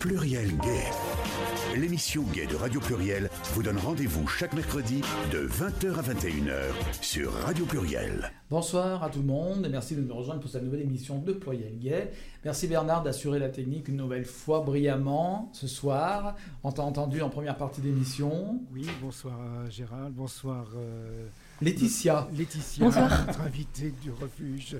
[0.00, 1.76] Pluriel Gay.
[1.76, 7.30] L'émission Gay de Radio Pluriel vous donne rendez-vous chaque mercredi de 20h à 21h sur
[7.34, 8.32] Radio Pluriel.
[8.48, 11.34] Bonsoir à tout le monde et merci de nous rejoindre pour cette nouvelle émission de
[11.34, 12.12] Pluriel Gay.
[12.46, 16.34] Merci Bernard d'assurer la technique une nouvelle fois brillamment ce soir.
[16.64, 18.58] On t'a entendu en première partie d'émission.
[18.72, 21.28] Oui, bonsoir euh, Gérald, bonsoir euh,
[21.62, 22.26] Laetitia.
[22.36, 24.76] Laetitia, notre invitée du refuge.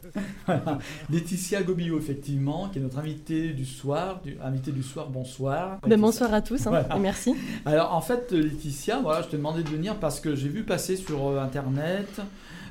[1.11, 4.21] Laetitia Gobillot, effectivement, qui est notre invitée du soir.
[4.23, 5.79] Du, invitée du soir, bonsoir.
[5.87, 7.35] Ben, bonsoir à tous hein, et merci.
[7.67, 10.97] Alors en fait, Laetitia, voilà, je te demandais de venir parce que j'ai vu passer
[10.97, 12.21] sur euh, Internet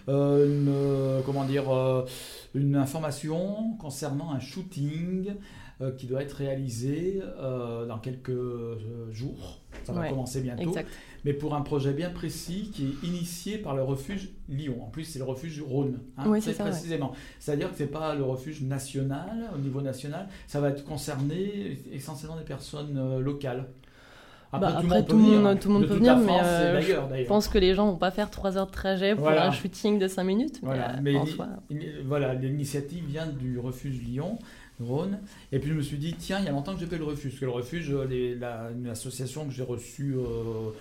[0.08, 2.04] euh, une, euh, comment dire, euh,
[2.56, 5.36] une information concernant un shooting
[5.82, 8.76] euh, qui doit être réalisé euh, dans quelques euh,
[9.12, 9.60] jours.
[9.84, 10.70] Ça va Ouais, commencer bientôt.
[10.70, 10.90] Exact.
[11.26, 14.82] Mais pour un projet bien précis qui est initié par le refuge Lyon.
[14.84, 16.00] En plus, c'est le refuge Rhône.
[16.18, 16.70] hein, Oui, très c'est ça, ouais.
[16.72, 17.14] précisément.
[17.40, 20.28] C'est-à-dire que c'est pas le refuge national, au niveau national.
[20.48, 23.66] Ça va être concerné essentiellement des personnes euh, locales.
[24.52, 26.40] Bah, tout après, monde tout venir, monde- hein, tout le monde de peut venir, mais,
[26.42, 29.48] euh, Je pense que les gens vont pas faire 3 heures de trajet pour Voilà.
[29.48, 30.60] un shooting de 5 minutes.
[30.64, 31.48] Mais, Voilà, euh, mais en soi,
[32.06, 34.40] voilà, l'initiative vient du refuge Lyon,
[34.80, 35.20] Rhône.
[35.52, 37.04] Et puis je me suis dit, tiens, il y a longtemps que j'ai fait le
[37.04, 37.32] refuge.
[37.34, 40.72] Parce que le refuge, euh, les- la- une association que j'ai reçue euh,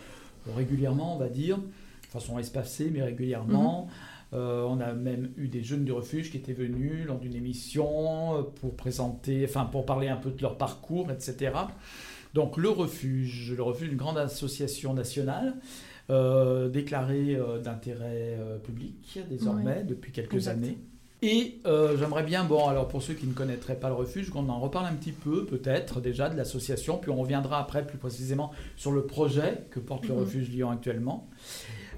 [0.56, 3.86] régulièrement, on va dire, de façon espacée, mais régulièrement.
[3.86, 3.90] Mhm.
[4.34, 8.36] Euh, on a même eu des jeunes du refuge qui étaient venus lors d'une émission
[8.36, 11.52] euh, pour présenter, enfin pour parler un peu de leur parcours, etc.
[12.34, 15.54] Donc le refuge, le refuge, une grande association nationale
[16.10, 20.52] euh, déclarée euh, d'intérêt public désormais depuis quelques Exact.
[20.52, 20.78] années.
[21.20, 24.48] Et euh, j'aimerais bien, bon, alors pour ceux qui ne connaîtraient pas le refuge, qu'on
[24.48, 28.52] en reparle un petit peu, peut-être déjà de l'association, puis on reviendra après plus précisément
[28.76, 30.20] sur le projet que porte le Mhm.
[30.20, 31.28] refuge Lyon actuellement.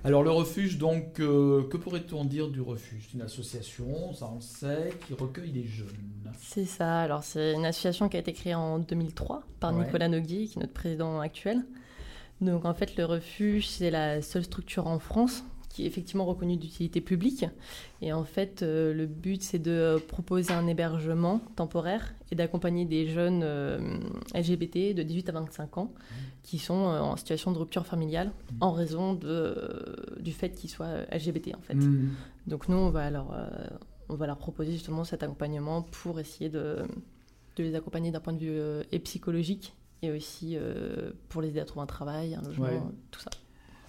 [0.05, 3.09] Alors le refuge, donc, euh, que pourrait-on dire du refuge?
[3.11, 5.87] C'est une association, ça on le sait, qui recueille des jeunes.
[6.41, 7.01] c'est ça.
[7.03, 9.85] Alors, c'est une association qui a été créée en 2003 par Ouais.
[9.85, 11.63] Nicolas Noguier, qui est notre président actuel.
[12.41, 16.57] Donc, en fait, le refuge, c'est la seule structure en France qui est effectivement reconnue
[16.57, 17.47] d'utilité publique.
[18.03, 23.07] Et en fait, euh, le but, c'est de proposer un hébergement temporaire et d'accompagner des
[23.07, 23.79] jeunes euh,
[24.35, 25.93] LGBT de 18 à 25 ans
[26.43, 31.03] qui sont euh, en situation de rupture familiale en raison de, du fait qu'ils soient
[31.13, 31.75] LGBT, en fait.
[31.77, 32.11] Mhm.
[32.49, 33.33] Donc nous, on va leur,
[34.09, 36.79] on va leur proposer justement cet accompagnement pour essayer de,
[37.57, 38.61] de les accompagner d'un point de vue
[38.91, 40.57] et psychologique et aussi
[41.29, 42.81] pour les aider à trouver un travail, un logement, Ouais.
[43.13, 43.31] tout ça.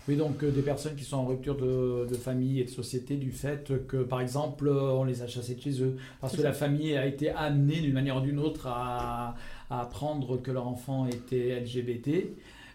[0.07, 3.15] Oui, donc euh, des personnes qui sont en rupture de, de famille et de société
[3.17, 6.37] du fait que, par exemple, euh, on les a chassés de chez eux, parce C'est
[6.37, 6.49] que ça.
[6.49, 9.35] la famille a été amenée d'une manière ou d'une autre à,
[9.69, 12.07] à apprendre que leur enfant était LGBT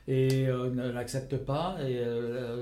[0.08, 2.00] et euh, ne l'accepte pas, et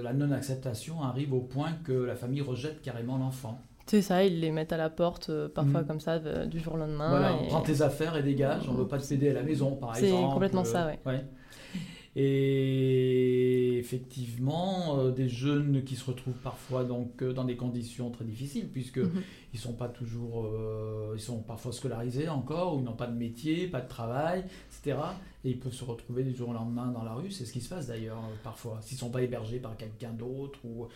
[0.03, 3.59] la non-acceptation arrive au point que la famille rejette carrément l'enfant.
[3.87, 5.87] C'est ça, ils les mettent à la porte euh, parfois Mhm.
[5.87, 7.11] comme ça de- du jour au lendemain.
[7.11, 9.43] Voilà, et- prends tes affaires et dégage, on ne veut pas te céder à la
[9.43, 10.33] maison, par C'est exemple.
[10.33, 10.99] complètement ça, ouais.
[12.17, 18.25] Et effectivement, euh, des jeunes qui se retrouvent parfois donc euh, dans des conditions très
[18.25, 19.23] difficiles, puisque Mhm.
[19.53, 23.17] ils sont pas toujours, euh, ils sont parfois scolarisés encore, ou ils n'ont pas de
[23.17, 24.99] métier, pas de travail, etc.
[25.45, 27.31] Et ils peuvent se retrouver du jour au lendemain dans la rue.
[27.31, 30.87] C'est ce qui se passe d'ailleurs parfois, s'ils sont pas hébergés par quelqu'un d'autre ou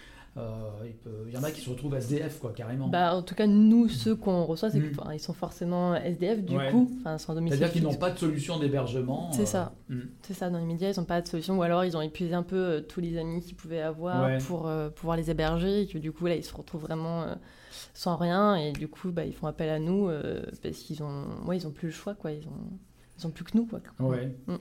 [0.84, 2.88] il, peut- il y en a qui se retrouvent SDF quoi carrément.
[2.88, 4.90] Bah, en tout cas, nous, ceux qu'on reçoit, c'est Mhm.
[4.92, 6.70] qu'ils ils sont forcément SDF du Ouais.
[6.70, 7.58] coup, enfin sans domicile.
[7.58, 9.30] C'est-à-dire qu'ils n'ont pas de solution d'hébergement.
[9.32, 9.72] C'est euh, ça.
[9.88, 10.00] mm.
[10.22, 12.34] C'est ça, dans les médias, ils n'ont pas de solution, ou alors ils ont épuisé
[12.34, 14.38] un peu euh, tous les amis qu'ils pouvaient avoir Ouais.
[14.38, 17.34] pour euh, pouvoir les héberger, et que du coup, là, ils se retrouvent vraiment euh,
[17.94, 21.24] sans rien, et du coup, bah, ils font appel à nous, euh, parce qu'ils ont,
[21.46, 22.78] ouais, ils ont plus le choix, quoi, ils ont,
[23.18, 23.80] ils ont plus que nous, quoi.
[24.00, 24.34] Ouais.
[24.46, 24.54] Mm.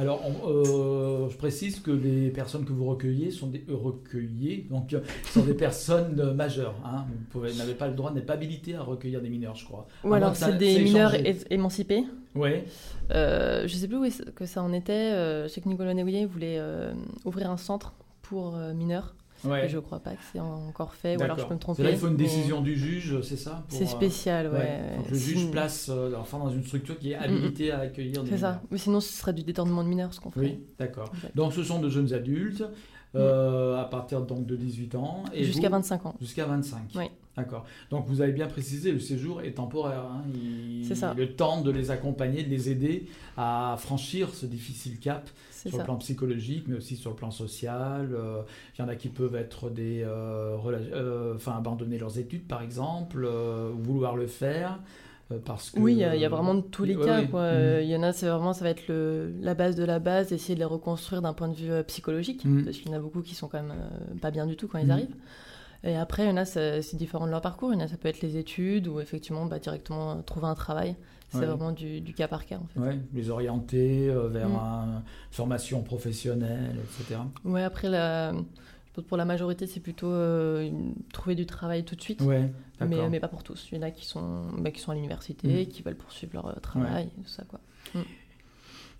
[0.00, 4.64] Alors, on- euh, je précise que les personnes que vous recueillez sont des euh, recueillies,
[4.70, 6.74] donc euh, sont des personnes euh, majeures.
[6.84, 7.04] Hein.
[7.08, 9.86] Vous pouvez- n'avez pas le droit, n'êtes pas habilité à recueillir des mineurs, je crois.
[10.02, 11.12] Ou moins alors, c'est des c'est mineurs
[11.50, 12.04] émancipés.
[12.34, 12.64] Ouais.
[13.10, 16.24] Euh, je sais plus où que ça en était, euh, je sais que Nicolas Néouillet
[16.24, 16.92] voulait euh,
[17.26, 19.66] ouvrir un centre pour euh, mineurs, ouais.
[19.66, 21.82] et je crois pas que c'est encore fait, ou alors je peux me C'est tromper.
[21.82, 24.58] Là, il faut une mais décision du juge, c'est ça pour, C'est euh, spécial, ouais.
[24.58, 24.80] ouais.
[25.10, 28.30] Le juge Sinon- place euh, l'enfant dans une structure qui est habilitée à accueillir des
[28.30, 28.54] C'est mineurs.
[28.54, 28.62] ça.
[28.70, 30.46] Mais sinon, ce serait du détournement de mineurs, ce qu'on ferait.
[30.46, 31.10] Oui, d'accord.
[31.34, 32.64] Donc, ce sont de jeunes adultes
[33.16, 35.24] euh, à partir donc de 18 ans.
[35.32, 36.14] et Jusqu'à vous- 25 ans.
[36.20, 36.78] Jusqu'à 25.
[36.94, 37.06] Oui.
[37.36, 37.64] D'accord.
[37.90, 40.02] Donc vous avez bien précisé, le séjour est temporaire.
[40.04, 40.22] hein.
[40.34, 41.14] Il- C'est ça.
[41.16, 43.06] Le temps de les accompagner, de les aider
[43.36, 48.08] à franchir ce difficile cap sur le plan psychologique, mais aussi sur le plan social.
[48.12, 48.42] Euh,
[48.76, 52.46] Il y en a qui peuvent être des, euh, rela- euh, enfin abandonner leurs études
[52.46, 54.78] par exemple, ou vouloir le faire.
[55.44, 57.20] parce que, Oui, il y, a- il y a vraiment de tous les Ouais, cas.
[57.20, 57.28] ouais.
[57.34, 60.00] Euh, Il y en a, c'est vraiment, ça va être le, la base de la
[60.00, 62.64] base, essayer de les reconstruire d'un point de vue psychologique, Mhm.
[62.64, 63.72] parce qu'il y en a beaucoup qui sont quand même
[64.20, 64.90] pas bien du tout quand ils Mhm.
[64.90, 65.14] arrivent.
[65.82, 67.72] Et après, il y en a, c'est différent de leur parcours.
[67.72, 70.46] Il y en a, ça peut être les études ou effectivement bah, directement euh, trouver
[70.46, 70.94] un travail.
[71.30, 71.46] C'est Ouais.
[71.46, 72.80] vraiment du, du cas par cas en fait.
[72.80, 74.52] Ouais, les orienter euh, vers Mm.
[74.56, 77.20] une formation professionnelle, etc.
[77.44, 78.32] Ouais, après, la...
[79.08, 80.68] pour la majorité, c'est plutôt euh,
[81.12, 82.20] trouver du travail tout de suite.
[82.22, 82.50] Ouais,
[82.80, 83.68] mais, pas pour tous.
[83.70, 85.66] Il y en a qui sont, bah, qui sont à l'université, Mm.
[85.68, 87.60] qui veulent poursuivre leur travail, et tout ça quoi.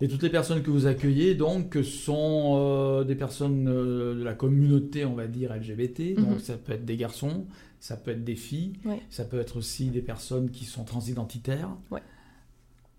[0.01, 4.33] Et toutes les personnes que vous accueillez, donc, sont euh, des personnes euh, de la
[4.33, 6.15] communauté, on va dire, LGBT.
[6.15, 6.39] Donc, Mhm.
[6.39, 7.45] ça peut être des garçons,
[7.79, 9.01] ça peut être des filles, Ouais.
[9.09, 11.69] ça peut être aussi des personnes qui sont transidentitaires.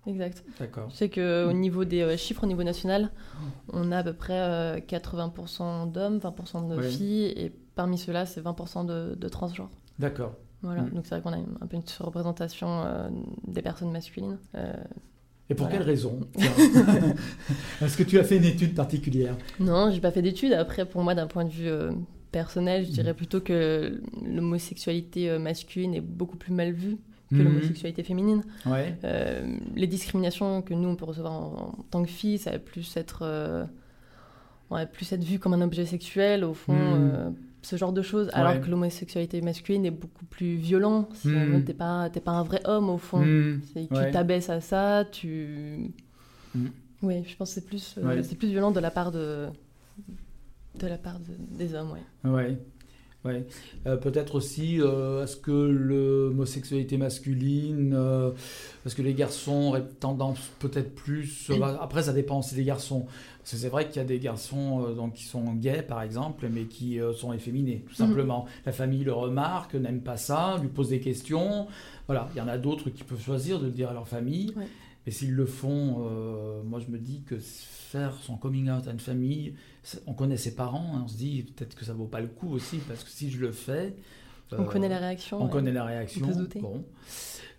[0.07, 0.43] Exact.
[0.59, 0.91] D'accord.
[0.91, 3.11] Je sais qu'au niveau des euh, chiffres au niveau national,
[3.73, 6.89] on a à peu près euh, 80% d'hommes, 20% de Ouais.
[6.91, 9.71] filles, et parmi ceux-là, c'est 20% de, de transgenres.
[10.01, 10.35] D'accord.
[10.63, 10.91] Voilà, Mm.
[10.91, 12.85] donc c'est vrai qu'on a un peu une surreprésentation
[13.47, 14.39] des personnes masculines.
[15.53, 15.79] Et pour Voilà.
[15.79, 16.21] quelle raison.
[17.83, 20.53] Est-ce que tu as fait une étude particulière Non, j'ai pas fait d'études.
[20.55, 21.91] Après, pour moi, d'un point de vue euh,
[22.31, 26.97] personnel, je dirais plutôt que l'homosexualité euh, masculine est beaucoup plus mal vue
[27.31, 27.45] que Mhm.
[27.45, 28.43] l'homosexualité féminine.
[28.67, 28.95] Ouais.
[29.05, 32.59] Euh, les discriminations que nous on peut recevoir en, en tant que filles, ça va
[32.59, 33.65] plus être, euh,
[34.71, 37.35] on va plus être vu comme un objet sexuel au fond, Mhm.
[37.63, 38.29] Ce genre de choses.
[38.33, 41.09] Alors que l'homosexualité masculine est beaucoup plus violent.
[41.15, 41.65] C'est- Mhm.
[41.65, 43.21] T'es pas, t'es pas un vrai homme au fond.
[43.25, 43.61] Mm.
[43.73, 44.11] C'est- Tu Ouais.
[44.11, 45.91] t'abaisses à ça, tu.
[46.55, 46.67] Mm.
[47.03, 48.23] Oui, je pense que c'est plus, euh, Ouais.
[48.23, 49.47] c'est plus violent de la part de,
[50.79, 52.31] de la part de- des hommes, ouais.
[52.31, 52.59] Ouais.
[53.25, 53.47] Ouais.
[53.87, 58.33] Euh, Peut-être aussi, euh, est-ce que l'homosexualité masculine, euh,
[58.83, 61.49] parce que les garçons auraient tendance peut-être plus.
[61.51, 63.07] euh, bah, après, ça dépend aussi des garçons.
[63.43, 66.01] Parce que c'est vrai qu'il y a des garçons euh, donc, qui sont gays, par
[66.03, 68.09] exemple, mais qui euh, sont efféminés, tout Mhm.
[68.09, 68.47] simplement.
[68.65, 71.67] La famille le remarque, n'aime pas ça, lui pose des questions.
[72.07, 72.29] Voilà.
[72.35, 74.53] Il y en a d'autres qui peuvent choisir de le dire à leur famille.
[74.57, 74.67] Ouais.
[75.07, 78.93] Et s'ils le font, euh, moi je me dis que faire son coming out à
[78.93, 79.55] une famille,
[80.07, 82.53] on connaît ses parents, hein, on se dit peut-être que ça vaut pas le coup
[82.53, 83.97] aussi, parce que si je le fais.
[84.59, 85.39] On euh, connaît la réaction.
[85.41, 85.51] On ouais.
[85.51, 86.23] connaît la réaction.
[86.25, 86.61] On peut se douter.
[86.61, 86.85] Bon.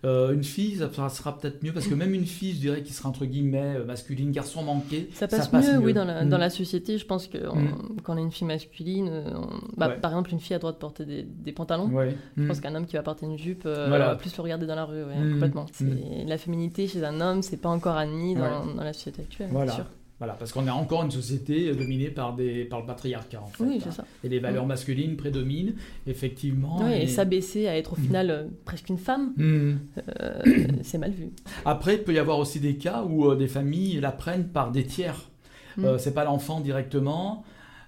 [0.04, 2.82] Euh, une fille, ça, ça sera peut-être mieux, parce que même une fille, je dirais,
[2.82, 6.28] qui sera entre guillemets euh, masculine, garçon manqué, Ça passe, mieux, oui, dans la, Mm.
[6.28, 6.98] dans la société.
[6.98, 7.96] Je pense que on- Mm.
[8.02, 9.48] quand on est une fille masculine, euh, on-
[9.78, 9.96] bah, Ouais.
[10.00, 11.86] par exemple, une fille a le droit de porter des, des pantalons.
[11.88, 12.14] Ouais.
[12.36, 12.48] Je Mm.
[12.48, 14.04] pense qu'un homme qui va porter une jupe, euh, Voilà.
[14.04, 15.32] on va plus le regarder dans la rue, ouais, Mm.
[15.32, 15.64] complètement.
[15.80, 16.26] Mm.
[16.28, 19.70] La féminité chez un homme, c'est pas encore admis dans, dans la société actuelle, Voilà.
[19.70, 19.86] c'est sûr.
[20.24, 23.46] Voilà, parce qu'on est encore une société euh, dominée par, des, par le patriarcat, en
[23.48, 23.62] fait.
[23.64, 23.80] Oui, hein.
[23.84, 24.04] c'est ça.
[24.24, 25.74] Et les valeurs masculines prédominent,
[26.06, 26.88] effectivement.
[26.88, 28.04] Et- et s'abaisser à être au Mm.
[28.04, 29.72] final euh, presque une femme, Mm.
[30.08, 30.42] euh,
[30.82, 31.28] c'est mal vu.
[31.66, 34.84] Après, il peut y avoir aussi des cas où euh, des familles l'apprennent par des
[34.84, 35.28] tiers.
[35.76, 35.98] Mm.
[35.98, 37.44] C'est pas l'enfant directement,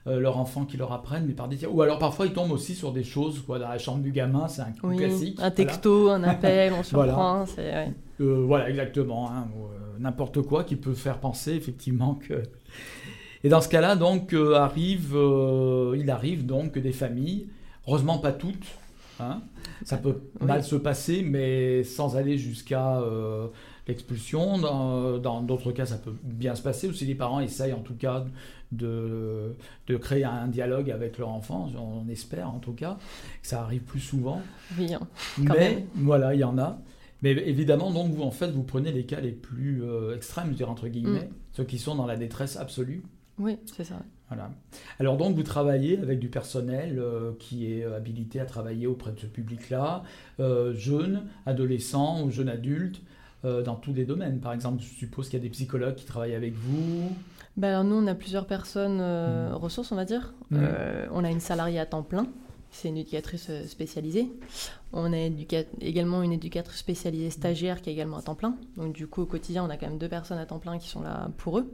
[0.06, 1.74] euh, leur enfant qui leur apprennent, mais par des tiers.
[1.74, 4.46] Ou alors parfois ils tombent aussi sur des choses, quoi, dans la chambre du gamin,
[4.48, 5.38] c'est un Oui, classique.
[5.40, 7.12] un texto, un appel, on Voilà.
[7.12, 7.44] surprend.
[7.62, 7.92] ouais.
[8.18, 9.30] Voilà, Euh, voilà, exactement.
[9.30, 12.42] hein, euh, N'importe quoi qui peut faire penser effectivement que.
[13.44, 15.16] Et dans ce cas-là, donc, euh, arrive,
[15.96, 17.46] il arrive donc que des familles,
[17.86, 18.66] heureusement pas toutes,
[19.20, 19.42] hein,
[19.84, 20.46] ça peut Oui.
[20.46, 23.46] mal se passer, mais sans aller jusqu'à euh,
[23.86, 24.58] l'expulsion.
[24.58, 27.80] Dans dans d'autres cas, ça peut bien se passer, ou si les parents essayent en
[27.82, 28.24] tout cas
[28.72, 29.54] de,
[29.86, 32.96] de créer un dialogue avec leur enfant, on espère en tout cas,
[33.42, 34.42] que ça arrive plus souvent.
[34.78, 35.06] Oui, hein.
[35.46, 35.84] Quand Mais même.
[35.94, 36.78] voilà, il y en a.
[37.22, 40.56] Mais évidemment, donc, vous, en fait, vous prenez les cas les plus euh, extrêmes, je
[40.56, 43.02] dirais, entre guillemets, ceux qui sont dans la détresse absolue.
[43.38, 43.96] oui, c'est ça.
[44.28, 44.50] Voilà.
[44.98, 49.20] Alors donc, vous travaillez avec du personnel euh, qui est habilité à travailler auprès de
[49.20, 50.02] ce public-là,
[50.40, 53.00] euh, jeunes, adolescents ou jeunes adultes,
[53.44, 54.40] dans tous les domaines.
[54.40, 57.14] Par exemple, je suppose qu'il y a des psychologues qui travaillent avec vous.
[57.56, 59.54] Bah alors nous, on a plusieurs personnes Mm.
[59.54, 60.34] ressources, on va dire.
[60.50, 60.58] Mm.
[61.12, 62.26] On a une salariée à temps plein,
[62.70, 64.28] c'est une éducatrice euh, spécialisée.
[64.92, 65.18] On a
[65.80, 68.56] également une éducatrice spécialisée stagiaire qui est également à temps plein.
[68.76, 70.88] Donc du coup, au quotidien, on a quand même deux personnes à temps plein qui
[70.88, 71.72] sont là pour eux.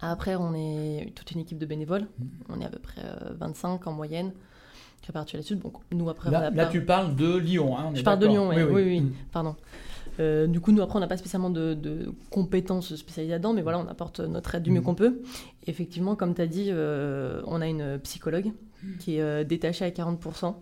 [0.00, 2.02] Après, on est toute une équipe de bénévoles.
[2.18, 2.24] Mm.
[2.50, 4.32] On est à peu près euh, 25 en moyenne,
[5.06, 5.56] répartis là-dessus.
[5.56, 7.76] Donc nous, après, on Là, a là, pas- tu parles de Lyon.
[7.76, 8.26] Hein, on est Je parle de.
[8.26, 9.00] Lyon, oui, oui.
[9.00, 9.12] Mm.
[9.32, 9.56] Pardon.
[10.20, 13.62] Euh, du coup, nous, après, on n'a pas spécialement de, de compétences spécialisées là-dedans, mais
[13.62, 14.84] voilà, on apporte notre aide du mieux Mhm.
[14.86, 15.20] qu'on peut.
[15.66, 18.52] Effectivement, comme tu as dit, euh, on a une psychologue
[18.98, 20.54] qui est euh, détachée à 40%.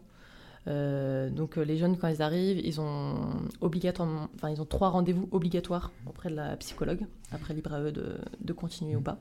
[0.69, 3.17] Euh, donc, euh, les jeunes, quand ils arrivent, ils ont
[3.61, 7.05] obligatoirement, enfin, ils ont trois rendez-vous obligatoires auprès de la psychologue.
[7.33, 9.19] Après, libre à eux de, de continuer ou pas.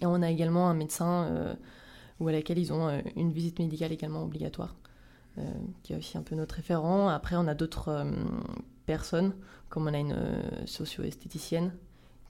[0.00, 1.54] Et on a également un médecin euh,
[2.20, 4.74] ou à laquelle ils ont une visite médicale également obligatoire,
[5.38, 5.42] euh,
[5.84, 7.08] qui est aussi un peu notre référent.
[7.08, 8.04] Après, on a d'autres
[8.84, 9.32] personnes,
[9.68, 10.16] comme on a une
[10.66, 11.72] socio-esthéticienne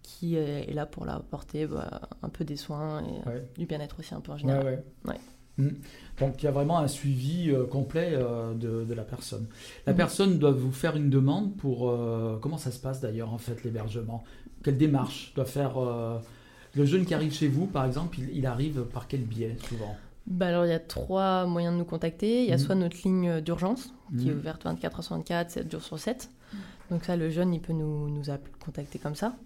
[0.02, 3.49] qui est là pour leur apporter bah, un peu des soins et Ouais.
[3.59, 4.64] du bien-être aussi un peu en général.
[4.64, 4.85] ouais.
[5.07, 5.21] Ouais.
[5.58, 5.68] Mm.
[6.20, 9.46] Donc il y a vraiment un suivi euh, complet euh, de, de la personne.
[9.86, 9.96] La Mhm.
[9.96, 11.90] personne doit vous faire une demande pour...
[11.90, 14.24] euh, comment ça se passe d'ailleurs en fait l'hébergement?
[14.64, 15.74] Quelle démarche doit faire...
[16.74, 19.96] le jeune qui arrive chez vous, par exemple, il, il arrive par quel biais souvent?
[20.26, 22.42] Bah alors, il y a trois moyens de nous contacter.
[22.42, 22.62] Il y a Mhm.
[22.62, 26.28] soit notre ligne d'urgence, qui est ouverte 24 sur 24, 7 jours sur 7.
[26.90, 28.22] Donc ça, le jeune, il peut nous, nous
[28.64, 29.36] contacter comme ça.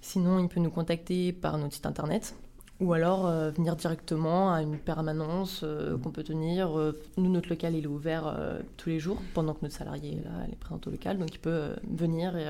[0.00, 2.34] Sinon, il peut nous contacter par notre site internet.
[2.82, 6.76] Ou alors euh, venir directement à une permanence euh, qu'on peut tenir.
[6.76, 8.36] Euh, nous, notre local, il est ouvert
[8.76, 11.16] tous les jours, pendant que notre salarié est là, elle est présente au local.
[11.16, 12.46] Donc il peut venir et,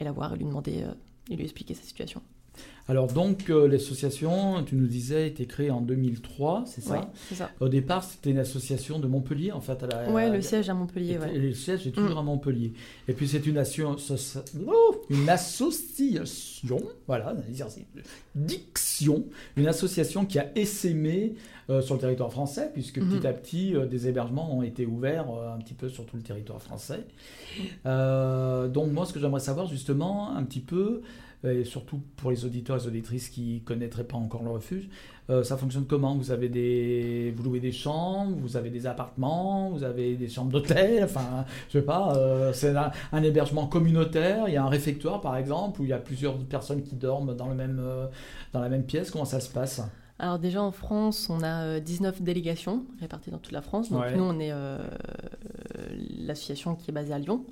[0.00, 0.84] et la voir et lui demander
[1.30, 2.20] et lui expliquer sa situation.
[2.90, 7.00] Alors donc euh, l'association, tu nous disais, a été créée en 2003, c'est ça Ouais,
[7.28, 7.50] c'est ça.
[7.60, 9.84] Au départ, c'était une association de Montpellier, en fait.
[10.10, 11.36] Ouais, le siège à Montpellier, ouais.
[11.36, 12.18] le siège est toujours Mm.
[12.18, 12.72] à Montpellier.
[13.06, 17.34] Et puis c'est une, assion- so- oh, une association, voilà,
[18.34, 19.24] diction,
[19.56, 21.34] une association qui a essaimé
[21.70, 23.10] euh, sur le territoire français, puisque Mhm.
[23.18, 26.22] petit à petit, euh, des hébergements ont été ouverts un petit peu sur tout le
[26.22, 27.04] territoire français.
[27.84, 31.02] Donc moi, ce que j'aimerais savoir justement, un petit peu,
[31.44, 34.88] et surtout pour les auditeurs et auditrices qui connaîtraient pas encore le refuge,
[35.30, 36.16] euh, ça fonctionne comment?
[36.16, 40.50] Vous avez des, vous louez des chambres, vous avez des appartements, vous avez des chambres
[40.50, 44.48] d'hôtel, enfin, je sais pas, euh, c'est un, hébergement communautaire.
[44.48, 47.34] Il y a un réfectoire par exemple où il y a plusieurs personnes qui dorment
[47.34, 48.06] dans le même, euh,
[48.52, 49.10] dans la même pièce.
[49.10, 49.82] Comment ça se passe?
[50.18, 53.90] Alors déjà en France, on a euh, 19 délégations réparties dans toute la France.
[53.90, 54.16] Donc Ouais.
[54.16, 54.78] nous, on est euh,
[56.18, 57.44] l'association qui est basée à Lyon.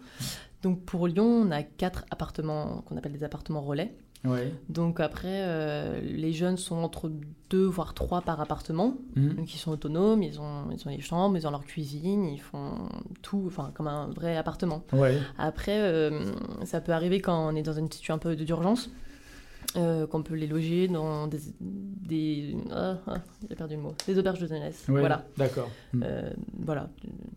[0.63, 3.95] Donc pour Lyon, on a quatre appartements qu'on appelle des appartements relais.
[4.25, 4.53] Ouais.
[4.69, 7.13] Donc après, euh, les jeunes sont entre
[7.51, 8.97] deux voire trois par appartement.
[9.15, 9.35] Mhm.
[9.35, 12.41] Donc ils sont autonomes, ils ont, ils ont les chambres, ils ont leur cuisine, ils
[12.41, 12.89] font
[13.23, 14.83] tout, enfin comme un vrai appartement.
[14.93, 15.19] Ouais.
[15.39, 16.33] Après, euh,
[16.65, 18.91] ça peut arriver quand on est dans une situation un peu d'urgence,
[19.77, 21.41] euh, qu'on peut les loger dans des...
[21.61, 23.15] des ah, ah,
[23.49, 23.95] j'ai perdu le mot.
[24.07, 24.85] Des auberges de jeunesse.
[24.89, 25.01] Ouais.
[25.01, 25.27] Voilà.
[25.37, 25.71] D'accord.
[25.93, 26.03] Mhm.
[26.05, 26.91] Euh, voilà,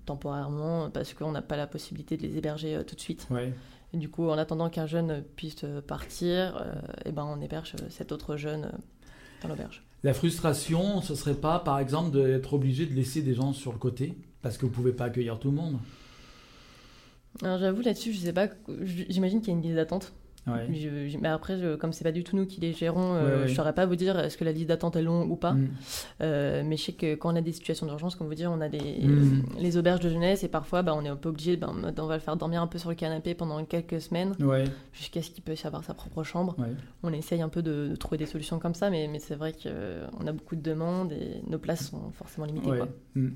[0.06, 3.28] temporairement, parce qu'on n'a pas la possibilité de les héberger euh, tout de suite.
[3.30, 3.54] Ouais.
[3.94, 6.64] Et du coup, en attendant qu'un jeune puisse partir,
[7.06, 8.72] eh ben, on héberge cet autre jeune
[9.42, 9.84] dans l'auberge.
[10.04, 13.80] La frustration, ce serait pas, par exemple, d'être obligé de laisser des gens sur le
[13.80, 15.78] côté parce que vous pouvez pas accueillir tout le monde?
[17.44, 18.48] Alors j'avoue là-dessus, je sais pas,
[18.84, 20.14] j'imagine qu'il y a une liste d'attente.
[20.48, 20.68] Ouais.
[20.74, 23.42] Je- je- mais après, je- comme c'est pas du tout nous qui les gérons, euh,
[23.44, 25.52] Ouais, je saurais pas vous dire est-ce que la liste d'attente est longue ou pas.
[25.52, 25.70] Mhm.
[26.22, 28.62] Euh, mais je sais que quand on a des situations d'urgence, comme vous dire, on
[28.62, 29.44] a des, Mhm.
[29.60, 32.14] les auberges de jeunesse et parfois bah, on est un peu obligé, bah, on va
[32.16, 34.64] le faire dormir un peu sur le canapé pendant quelques semaines Ouais.
[34.94, 36.56] jusqu'à ce qu'il puisse avoir sa propre chambre.
[37.04, 39.54] On essaye un peu de, de trouver des solutions comme ça, mais, mais c'est vrai
[39.54, 42.66] qu'on a beaucoup de demandes et nos places sont forcément limitées.
[42.78, 42.88] Quoi.
[43.16, 43.30] Mm.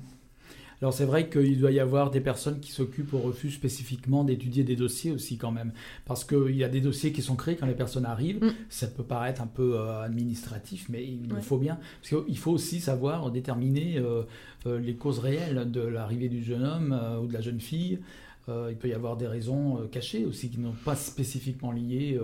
[0.84, 4.64] Alors c'est vrai qu'il doit y avoir des personnes qui s'occupent au refuge spécifiquement d'étudier
[4.64, 5.72] des dossiers aussi quand même.
[6.04, 8.44] Parce qu'il y a des dossiers qui sont créés quand les personnes arrivent.
[8.44, 8.52] Mm.
[8.68, 11.40] Ça peut paraître un peu euh, administratif, mais il Ouais.
[11.40, 11.78] faut bien.
[12.02, 14.24] Parce qu'il faut aussi savoir déterminer euh,
[14.66, 17.98] euh, les causes réelles de l'arrivée du jeune homme ou de la jeune fille.
[18.46, 22.20] Il peut y avoir des raisons cachées aussi qui n'ont pas spécifiquement liées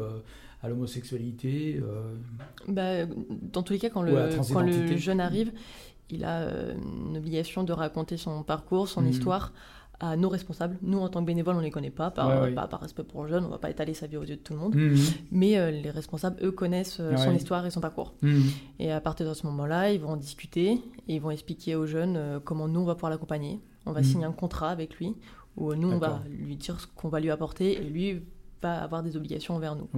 [0.63, 1.81] à l'homosexualité.
[1.83, 2.15] euh.
[2.69, 3.07] Bah,
[3.53, 5.53] dans tous les cas, quand le jeune arrive,
[6.13, 6.75] il a euh,
[7.09, 9.09] une obligation de raconter son parcours, son Mhm.
[9.09, 9.53] histoire
[10.03, 10.79] à nos responsables.
[10.81, 12.55] Nous, en tant que bénévoles, on ne les connaît pas, par, Ouais, ouais.
[12.55, 14.37] pas par respect pour le jeune, on ne va pas étaler sa vie aux yeux
[14.37, 14.75] de tout le monde.
[14.75, 14.97] Mhm.
[15.31, 17.37] Mais euh, les responsables, eux, connaissent euh, son Ouais.
[17.37, 18.15] histoire et son parcours.
[18.79, 20.73] Et à partir de ce moment-là, ils vont en discuter
[21.07, 23.61] et ils vont expliquer aux jeunes euh, comment nous, on va pouvoir l'accompagner.
[23.85, 25.15] On va signer un contrat avec lui
[25.57, 28.23] où nous, on va lui dire ce qu'on va lui apporter et lui
[28.63, 29.89] va avoir des obligations envers nous.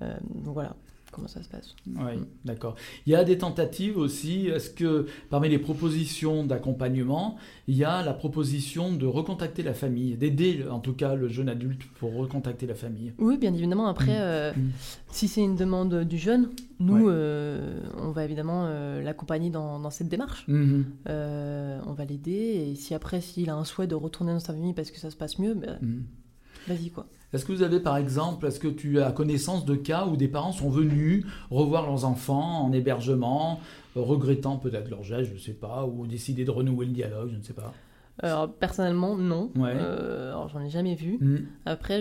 [0.00, 0.74] Donc voilà
[1.12, 1.74] comment ça se passe.
[1.86, 2.26] Oui, Mm.
[2.44, 2.74] d'accord.
[3.06, 4.46] Il y a des tentatives aussi.
[4.48, 7.36] Est-ce que parmi les propositions d'accompagnement,
[7.66, 11.48] il y a la proposition de recontacter la famille, d'aider en tout cas le jeune
[11.48, 13.12] adulte pour recontacter la famille?
[13.18, 13.86] Oui, bien évidemment.
[13.88, 14.20] Après, Mm.
[14.20, 14.70] euh, Mm.
[15.10, 16.50] si c'est une demande du jeune,
[16.80, 17.12] nous, Ouais.
[17.14, 20.44] euh, on va évidemment euh, l'accompagner dans, dans cette démarche.
[20.48, 20.84] Mhm.
[21.08, 22.68] Euh, on va l'aider.
[22.70, 25.10] Et si après, s'il a un souhait de retourner dans sa famille parce que ça
[25.10, 25.78] se passe mieux, ben,
[26.68, 27.06] vas-y quoi.
[27.32, 30.28] Est-ce que vous avez par exemple, est-ce que tu as connaissance de cas où des
[30.28, 33.60] parents sont venus revoir leurs enfants en hébergement,
[33.96, 37.28] euh, regrettant peut-être leur geste, je ne sais pas, ou décider de renouer le dialogue,
[37.32, 37.72] je ne sais pas?
[38.20, 39.52] Alors, personnellement, non.
[39.54, 39.72] Ouais.
[39.76, 41.18] Euh, alors, j'en ai jamais vu.
[41.20, 41.46] Mhm.
[41.66, 42.00] Après,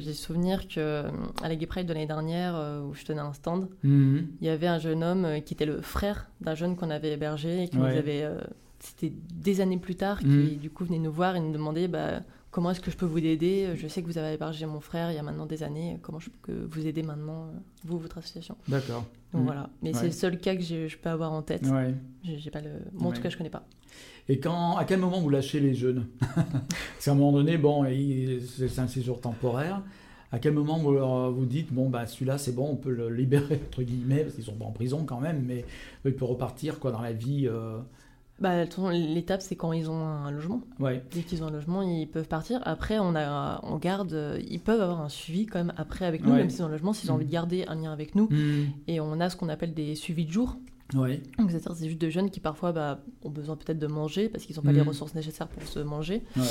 [0.00, 1.02] j'ai souvenir que
[1.42, 4.26] à la Gay Pride de l'année dernière, euh, où je tenais un stand, Mhm.
[4.40, 7.64] il y avait un jeune homme qui était le frère d'un jeune qu'on avait hébergé
[7.64, 7.92] et qui Ouais.
[7.92, 8.22] nous avait.
[8.22, 8.38] euh,
[8.80, 10.56] C'était des années plus tard, qui Mhm.
[10.58, 12.20] du coup venait nous voir et nous demandait bah,
[12.54, 13.70] comment est-ce que je peux vous aider?
[13.74, 15.98] Je sais que vous avez hébergé mon frère il y a maintenant des années.
[16.02, 18.56] Comment je peux vous aider maintenant, euh, vous, votre association?
[18.68, 19.04] D'accord.
[19.32, 19.46] Donc Mhm.
[19.46, 19.70] voilà.
[19.82, 19.98] Mais Ouais.
[19.98, 21.66] c'est le seul cas que je peux avoir en tête.
[21.66, 21.92] Ouais.
[22.22, 22.70] J'ai pas le.
[23.00, 23.12] En Ouais.
[23.14, 23.66] tout cas, je connais pas.
[24.28, 26.06] Et quand, à quel moment vous lâchez les jeunes?
[26.20, 27.84] Parce qu'à un moment donné, bon,
[28.56, 29.82] c'est un séjour temporaire.
[30.30, 33.08] À quel moment vous, leur- vous dites, bon, bah, celui-là, c'est bon, on peut le
[33.10, 35.64] libérer, entre guillemets, parce qu'ils sont pas en prison quand même, mais
[36.04, 37.46] il peut repartir quoi, dans la vie.
[37.48, 37.78] euh,
[38.40, 40.60] Bah, l'étape, c'est quand ils ont un logement.
[40.80, 41.04] Ouais.
[41.12, 42.60] Dès qu'ils ont un logement, ils peuvent partir.
[42.64, 46.24] Après, on, a, on garde, euh, ils peuvent avoir un suivi quand même après avec
[46.24, 46.38] nous, Ouais.
[46.38, 48.28] même s'ils ont un logement, s'ils ont envie de garder un lien avec nous.
[48.30, 48.66] Mhm.
[48.88, 50.56] Et on a ce qu'on appelle des suivis de jour.
[50.92, 54.44] Donc, c'est-à-dire c'est juste de jeunes qui parfois bah, ont besoin peut-être de manger parce
[54.44, 54.88] qu'ils n'ont pas les Mhm.
[54.88, 56.22] ressources nécessaires pour se manger.
[56.36, 56.42] Ouais.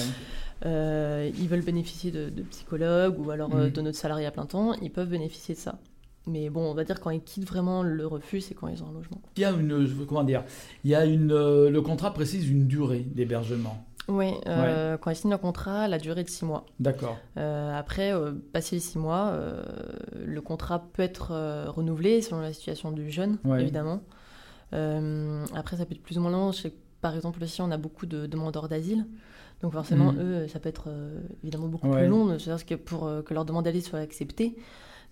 [0.65, 4.45] Euh, ils veulent bénéficier de, de psychologues ou alors euh, de notre salarié à plein
[4.45, 4.73] temps.
[4.81, 5.77] Ils peuvent bénéficier de ça.
[6.25, 8.87] Mais bon, on va dire quand ils quittent vraiment le refuge, c'est quand ils ont
[8.87, 9.21] un logement.
[9.35, 10.43] Il y a une, comment dire,
[10.85, 13.85] il y a une, euh, le contrat précise une durée d'hébergement.
[14.09, 16.65] Oui, euh, quand ils signent le contrat, la durée est de 6 mois.
[16.79, 17.17] D'accord.
[17.37, 19.33] Euh, après, euh, passé les 6 mois,
[20.13, 21.31] le contrat peut être
[21.69, 23.61] renouvelé selon la situation du jeune, Ouais.
[23.61, 24.01] évidemment.
[24.73, 26.51] Après, ça peut être plus ou moins long.
[26.51, 29.05] Je sais que, par exemple, aussi, on a beaucoup de demandeurs d'asile.
[29.61, 30.19] Donc forcément, Mhm.
[30.21, 30.89] eux, ça peut être
[31.43, 31.99] évidemment beaucoup Ouais.
[31.99, 32.37] plus long.
[32.39, 34.57] C'est-à-dire que pour que leur demande d'asile soit acceptée,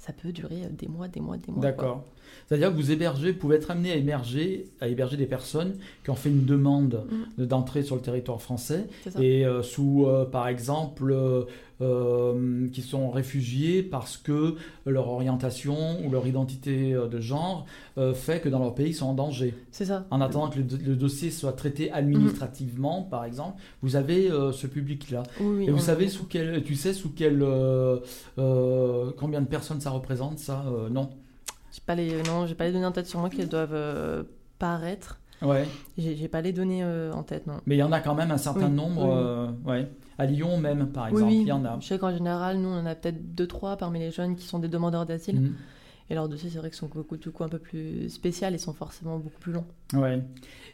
[0.04, 1.62] ça peut durer euh, des mois, des mois, des mois.
[1.62, 2.04] D'accord.
[2.48, 6.10] C'est-à-dire que vous hébergez, vous pouvez être amené à héberger, à héberger des personnes qui
[6.10, 7.06] ont fait une demande
[7.38, 8.88] de- d'entrée sur le territoire français
[9.22, 11.14] et euh, sous, euh, par exemple,
[11.82, 17.66] euh, qui sont réfugiés parce que leur orientation ou leur identité euh, de genre
[17.98, 19.54] euh, fait que dans leur pays ils sont en danger.
[19.72, 20.06] C'est ça.
[20.12, 24.68] En attendant que le, le dossier soit traité administrativement, par exemple, vous avez euh, ce
[24.68, 25.24] public-là.
[25.40, 27.40] Oui, Et vous savez sous quel, tu sais sous quel,
[29.18, 31.10] combien de personnes ça représente ça Non.
[31.72, 34.26] J'ai pas les, non, j'ai pas les données en tête sur moi qu'elles doivent
[34.60, 35.20] paraître.
[35.42, 35.66] Ouais.
[35.98, 37.56] J'ai pas les données en tête, non.
[37.66, 39.06] Mais il y en a quand même un certain Oui, nombre.
[39.06, 39.72] oui, oui.
[39.72, 39.88] ouais.
[40.22, 41.40] À Lyon même, par exemple, oui.
[41.42, 41.80] il y en a.
[41.80, 44.60] Je sais qu'en général, nous, on en a peut-être 2-3 parmi les jeunes qui sont
[44.60, 45.42] des demandeurs d'asile.
[45.42, 45.56] Mhm.
[46.12, 48.58] Et leurs dossiers, c'est vrai qu'ils sont beaucoup, du coup un peu plus spéciaux et
[48.60, 49.66] sont forcément beaucoup plus longs.
[49.94, 50.22] Ouais.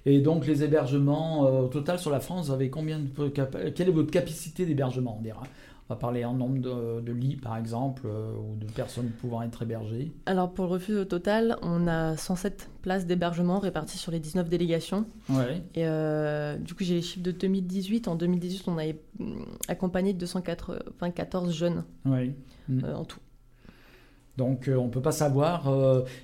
[0.05, 3.87] Et donc les hébergements euh, au total sur la France, vous avez combien de quelle
[3.87, 5.43] est votre capacité d'hébergement On dira?
[5.89, 9.41] On va parler en nombre de, de lits par exemple euh, ou de personnes pouvant
[9.41, 10.11] être hébergées.
[10.25, 14.49] Alors pour le refuge au total, on a 107 places d'hébergement réparties sur les 19
[14.49, 15.05] délégations.
[15.29, 15.63] Ouais.
[15.75, 18.09] Et euh, du coup, j'ai les chiffres de 2018.
[18.09, 18.83] En 2018, on a
[19.21, 22.35] hum, accompagné 294 jeunes Ouais.
[22.67, 22.83] Mhm.
[22.83, 23.19] euh, en tout.
[24.37, 25.73] Donc on ne peut pas savoir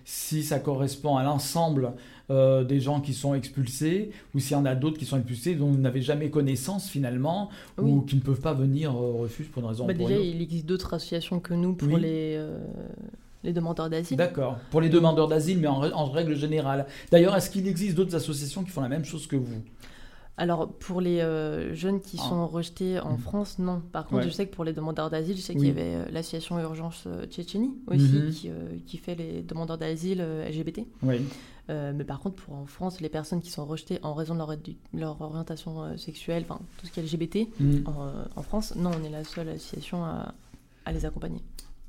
[0.05, 1.93] si ça correspond à l'ensemble
[2.29, 5.55] euh, des gens qui sont expulsés ou s'il y en a d'autres qui sont expulsés
[5.55, 7.91] dont vous n'avez jamais connaissance finalement Oui.
[7.91, 10.19] ou qui ne peuvent pas venir au refuge pour une raison Bah, ou pour déjà,
[10.21, 10.35] une autre.
[10.37, 12.01] il existe d'autres associations que nous pour Oui.
[12.01, 12.57] les, euh,
[13.43, 14.15] les demandeurs d'asile.
[14.17, 14.57] D'accord.
[14.71, 16.85] Pour les demandeurs d'asile, mais en, rè- en règle générale.
[17.11, 19.61] D'ailleurs, est-ce qu'il existe d'autres associations qui font la même chose que vous?
[20.35, 22.27] Alors, pour les euh, jeunes qui Ah.
[22.29, 23.17] sont rejetés en Mhm.
[23.19, 23.81] France, non.
[23.91, 24.29] Par contre, Ouais.
[24.29, 27.03] je sais que pour les demandeurs d'asile, je sais qu'il y avait euh, l'association Urgence
[27.05, 28.29] euh, Tchétchénie aussi, Mhm.
[28.31, 28.53] qui, euh,
[28.87, 30.87] qui fait les demandeurs d'asile euh, LGBT.
[31.03, 31.17] Oui.
[31.69, 34.39] Euh, mais par contre, pour en France, les personnes qui sont rejetées en raison de
[34.93, 37.47] leur, orientation euh, sexuelle, enfin, tout ce qui est LGBT,
[37.85, 40.33] en, euh, en France, non, on est la seule association à,
[40.85, 41.39] à les accompagner.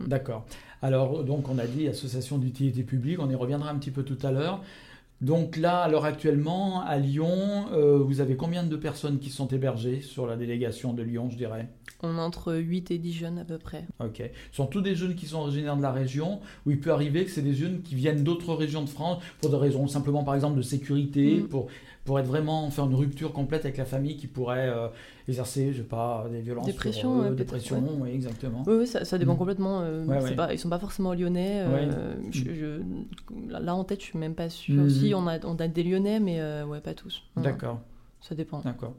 [0.00, 0.44] D'accord.
[0.82, 4.18] Alors, donc, on a dit association d'utilité publique, on y reviendra un petit peu tout
[4.24, 4.62] à l'heure.
[5.20, 10.00] Donc là, alors actuellement, à Lyon, euh, vous avez combien de personnes qui sont hébergées
[10.00, 11.68] sur la délégation de Lyon, je dirais?
[12.03, 13.87] On entre 8 et 10 jeunes à peu près.
[14.00, 14.22] Ok.
[14.50, 17.24] Ce sont tous des jeunes qui sont originaires de la région, où il peut arriver
[17.24, 20.35] que c'est des jeunes qui viennent d'autres régions de France, pour des raisons simplement, par
[20.35, 21.48] exemple, de sécurité, Mm.
[21.48, 21.68] pour,
[22.05, 24.88] pour être vraiment, faire une rupture complète avec la famille qui pourrait euh,
[25.27, 28.62] exercer, je sais pas, des violences Dépression, sur eux, ouais, peut-être, dépression, oui, exactement.
[28.66, 29.38] Oui, oui, ça, ça dépend Mhm.
[29.38, 29.81] complètement.
[29.81, 30.35] euh, Ouais, ouais.
[30.35, 31.62] Pas, ils sont pas forcément lyonnais.
[31.62, 32.20] euh, Ouais.
[32.31, 34.83] je- je- là, en tête, je suis même pas sûre.
[34.83, 34.90] Mhm.
[35.08, 37.22] Si, on a, on a des lyonnais, mais euh, ouais, pas tous.
[37.36, 37.80] D'accord.
[38.20, 38.60] Ça dépend.
[38.60, 38.94] D'accord.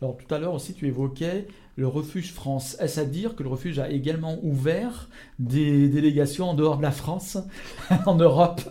[0.00, 2.76] Alors tout à l'heure aussi, tu évoquais le refuge France.
[2.80, 6.90] Est-ce à dire que le refuge a également ouvert des délégations en dehors de la
[6.90, 7.38] France,
[8.06, 8.62] en Europe?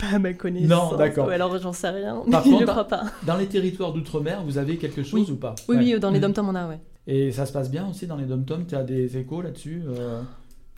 [0.00, 0.92] Pas à ma connaissance.
[0.92, 1.26] Non, d'accord.
[1.28, 2.22] Ouais, alors, j'en sais rien.
[2.30, 3.02] Par mais je contre, crois pas.
[3.26, 5.54] Dans les territoires d'outre-mer, vous avez quelque chose ou pas?
[5.68, 5.94] Oui, Ouais.
[5.94, 6.32] oui, dans les Mhm.
[6.32, 6.80] dom on a, ouais.
[7.06, 10.22] Et ça se passe bien aussi dans les dom-toms Tu as des échos là-dessus euh?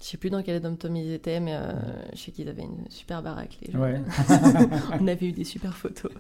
[0.05, 1.73] Je sais plus dans quel dom ils étaient, mais euh,
[2.13, 3.81] je sais qu'ils avaient une super baraque, les gens.
[3.81, 4.03] Ouais.
[5.01, 6.13] on avait eu des super photos.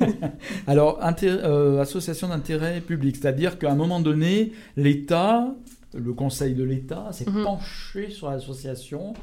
[0.66, 5.54] Alors, euh, association d'intérêt public, c'est-à-dire qu'à un moment donné, l'État,
[5.94, 7.44] le Conseil de l'État, s'est Mhm.
[7.44, 9.14] penché sur l'association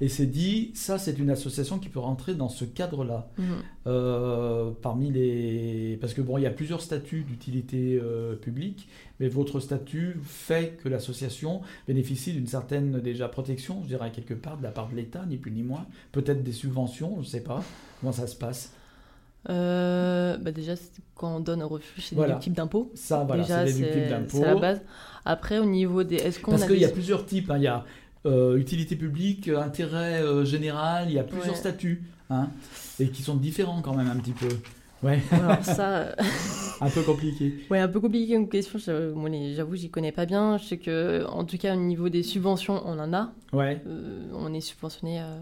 [0.00, 3.28] et s'est dit, ça c'est une association qui peut rentrer dans ce cadre-là.
[3.38, 3.44] Mhm.
[3.86, 5.98] Euh, parmi les...
[6.00, 8.88] Parce que bon, il y a plusieurs statuts d'utilité euh, publique,
[9.20, 14.56] mais votre statut fait que l'association bénéficie d'une certaine déjà protection, je dirais quelque part,
[14.56, 15.86] de la part de l'État, ni plus ni moins.
[16.12, 17.62] Peut-être des subventions, je ne sais pas.
[18.00, 18.72] Comment ça se passe?
[19.48, 20.74] Euh, bah déjà,
[21.14, 22.34] quand on donne un refuge, c'est Voilà.
[22.36, 22.90] types d'impôts.
[22.94, 24.28] Ça, voilà, déjà, c'est déductible c'est d'impôts.
[24.38, 24.80] c'est la base.
[25.24, 26.16] Après, au niveau des.
[26.16, 27.50] Est-ce qu'on Parce qu'il des- y a plusieurs types.
[27.50, 27.56] hein.
[27.56, 27.84] Il y a
[28.26, 31.60] euh, utilité publique, euh, intérêt euh, général, il y a plusieurs Ouais.
[31.60, 32.02] statuts.
[32.30, 32.48] hein,
[33.00, 34.48] et qui sont différents quand même un petit peu.
[35.02, 36.14] Ouais, Alors ça,
[36.82, 37.54] un peu compliqué.
[37.70, 38.78] ouais, un peu compliqué comme question.
[38.78, 40.58] J'avoue, j'y connais pas bien.
[40.58, 43.32] Je sais que, en tout cas, au niveau des subventions, on en a.
[43.54, 45.20] Ouais, Euh, on est subventionné.
[45.22, 45.40] euh,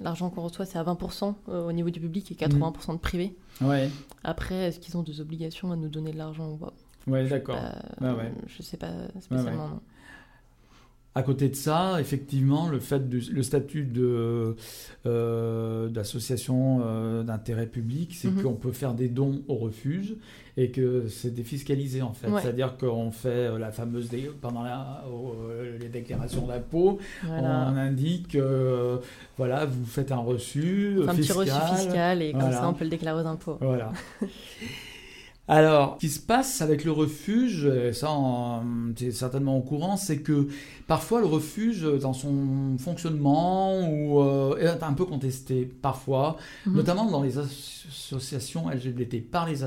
[0.00, 3.34] L'argent qu'on reçoit, c'est à 20% euh, au niveau du public et 80% de privé.
[3.60, 3.90] ouais,
[4.22, 6.72] Après, est-ce qu'ils ont des obligations à nous donner de l'argent ou pas?
[7.06, 7.58] Ouais, d'accord.
[7.60, 7.72] Euh,
[8.14, 8.32] Ouais, ouais.
[8.46, 9.68] Je sais pas spécialement.
[9.68, 9.80] non.
[11.16, 14.56] À côté de ça, effectivement, le fait de, le statut de
[15.06, 18.42] euh, d'association euh, d'intérêt public, c'est Mhm.
[18.42, 20.16] qu'on peut faire des dons au refuge
[20.56, 22.28] et que c'est défiscalisé en fait.
[22.28, 22.40] Ouais.
[22.42, 27.70] C'est-à-dire qu'on fait euh, la fameuse dé- pendant la- euh, les déclarations d'impôts, Voilà.
[27.72, 28.36] on indique
[29.36, 32.56] voilà, vous faites un reçu un petit reçu fiscal et comme Voilà.
[32.58, 33.58] ça on peut le déclarer aux impôts.
[33.60, 33.92] Voilà.
[35.46, 38.08] Alors, ce qui se passe avec le refuge, et ça,
[38.96, 40.48] tu es certainement au courant, c'est que
[40.86, 46.76] parfois le refuge, dans son fonctionnement, ou, euh, est un peu contesté, parfois, Mhm.
[46.76, 49.62] notamment dans les associations LGBT, par les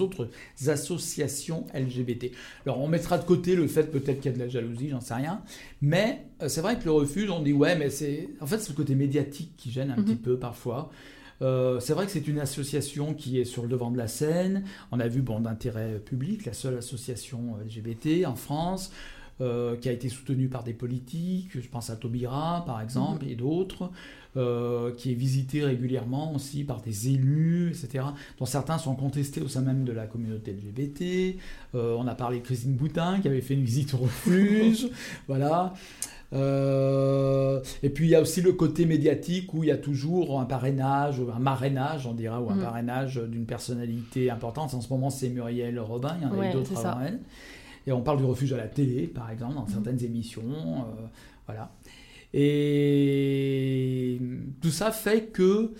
[0.00, 0.28] autres
[0.66, 2.32] associations LGBT.
[2.66, 5.00] Alors, on mettra de côté le fait peut-être qu'il y a de la jalousie, j'en
[5.00, 5.40] sais rien,
[5.82, 8.28] mais euh, c'est vrai que le refuge, on dit, ouais, mais c'est.
[8.40, 10.04] En fait, c'est le côté médiatique qui gêne un Mhm.
[10.04, 10.90] petit peu parfois.
[11.42, 14.64] Euh, c'est vrai que c'est une association qui est sur le devant de la scène.
[14.92, 18.92] On a vu bon, d'intérêt public, la seule association LGBT en France,
[19.40, 21.48] euh, qui a été soutenue par des politiques.
[21.54, 23.90] Je pense à Taubira, par exemple, et d'autres,
[24.36, 28.04] euh, qui est visitée régulièrement aussi par des élus, etc.,
[28.38, 31.38] dont certains sont contestés au sein même de la communauté LGBT.
[31.74, 34.88] Euh, on a parlé de Christine Boutin, qui avait fait une visite au refuge.
[35.26, 35.72] voilà.
[36.32, 40.40] Euh, et puis il y a aussi le côté médiatique où il y a toujours
[40.40, 42.62] un parrainage, un marrainage, on dira, ou un Mhm.
[42.62, 44.72] parrainage d'une personnalité importante.
[44.74, 47.18] En ce moment, c'est Muriel Robin, il y en a Ouais, d'autres avant elle.
[47.86, 49.70] Et on parle du refuge à la télé, par exemple, dans Mhm.
[49.72, 50.42] certaines émissions.
[50.44, 51.06] euh,
[51.46, 51.72] voilà.
[52.32, 54.18] Et
[54.60, 55.72] tout ça fait que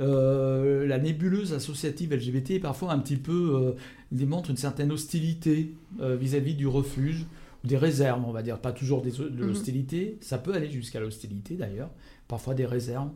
[0.00, 3.72] euh, la nébuleuse associative LGBT est parfois un petit peu euh,
[4.12, 7.26] démontre une certaine hostilité euh, vis-à-vis du refuge
[7.68, 9.46] des réserves, on va dire, pas toujours des, de Mhm.
[9.48, 10.18] l'hostilité.
[10.20, 11.90] Ça peut aller jusqu'à l'hostilité d'ailleurs,
[12.26, 13.10] parfois des réserves.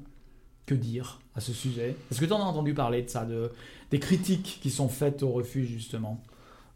[0.65, 1.97] Que dire à ce sujet?
[2.11, 3.51] Est-ce que tu en as entendu parler de ça, de,
[3.91, 6.23] des critiques qui sont faites au refuge justement?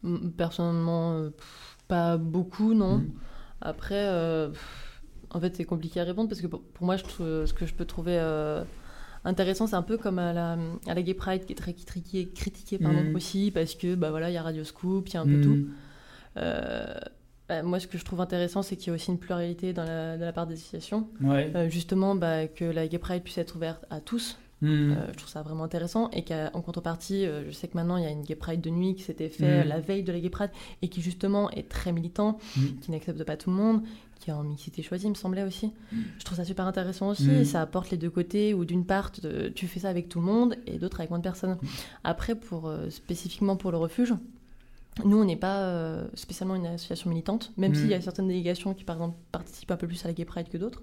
[0.03, 2.97] Mm, Personnellement, euh, pff, pas beaucoup, non.
[2.99, 3.11] Mhm.
[3.61, 7.05] Après, euh, pff, en fait, c'est compliqué à répondre parce que pour, pour moi, je
[7.05, 8.65] trouve, ce que je peux trouver euh,
[9.25, 10.59] intéressant, c'est un peu comme à la,
[10.89, 13.15] à la Gay Pride qui est très critiquée, critiquée pardon, Mhm.
[13.15, 15.41] aussi parce que bah voilà, il y a Radio Scoop, il y a un peu
[15.41, 15.59] tout.
[16.39, 16.93] Euh,
[17.49, 19.85] bah, moi, ce que je trouve intéressant, c'est qu'il y a aussi une pluralité dans
[19.85, 21.09] la, de la part des associations.
[21.21, 21.53] Ouais.
[21.55, 24.39] Euh, justement, bah, que la Gay Pride puisse être ouverte à tous.
[24.63, 24.93] Mhm.
[24.99, 28.05] Euh, je trouve ça vraiment intéressant et qu'en contrepartie, euh, je sais que maintenant il
[28.05, 29.69] y a une Gay Pride de nuit qui s'était fait Mhm.
[29.69, 32.81] la veille de la Gay Pride et qui justement est très militant, Mhm.
[32.81, 33.83] qui n'accepte pas tout le monde,
[34.19, 35.73] qui est en mixité choisie, il me semblait aussi.
[36.19, 39.13] Je trouve ça super intéressant aussi et ça apporte les deux côtés où d'une part
[39.13, 41.59] te- tu fais ça avec tout le monde et d'autre avec moins de personnes.
[42.03, 44.15] Après, pour, spécifiquement pour le refuge,
[45.05, 48.73] nous, on n'est pas euh, spécialement une association militante, même s'il y a certaines délégations
[48.75, 50.83] qui, par exemple, participent un peu plus à la Gay Pride que d'autres.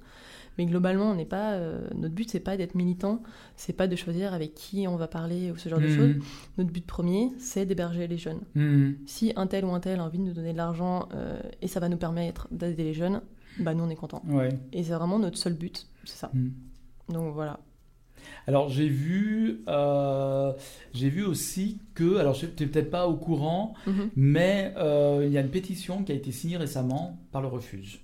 [0.60, 1.54] Mais globalement, on n'est pas.
[1.54, 3.24] euh, notre but, c'est pas d'être militant,
[3.56, 5.96] c'est pas de choisir avec qui on va parler ou ce genre de Mhm.
[5.96, 6.16] choses.
[6.60, 8.42] Notre but premier, c'est d'héberger les jeunes.
[8.54, 8.98] Mhm.
[9.08, 11.68] Si un tel ou un tel a envie de nous donner de l'argent euh, et
[11.68, 13.22] ça va nous permettre d'aider les jeunes,
[13.60, 14.22] bah nous on est contents.
[14.28, 14.50] Ouais.
[14.74, 16.32] Et c'est vraiment notre seul but, c'est ça.
[17.10, 17.60] Donc voilà.
[18.48, 20.52] Alors j'ai vu, euh,
[20.94, 24.10] j'ai vu aussi que, alors je n'étais peut-être pas au courant, Mhm.
[24.16, 28.00] mais euh, il y a une pétition qui a été signée récemment par le refuge.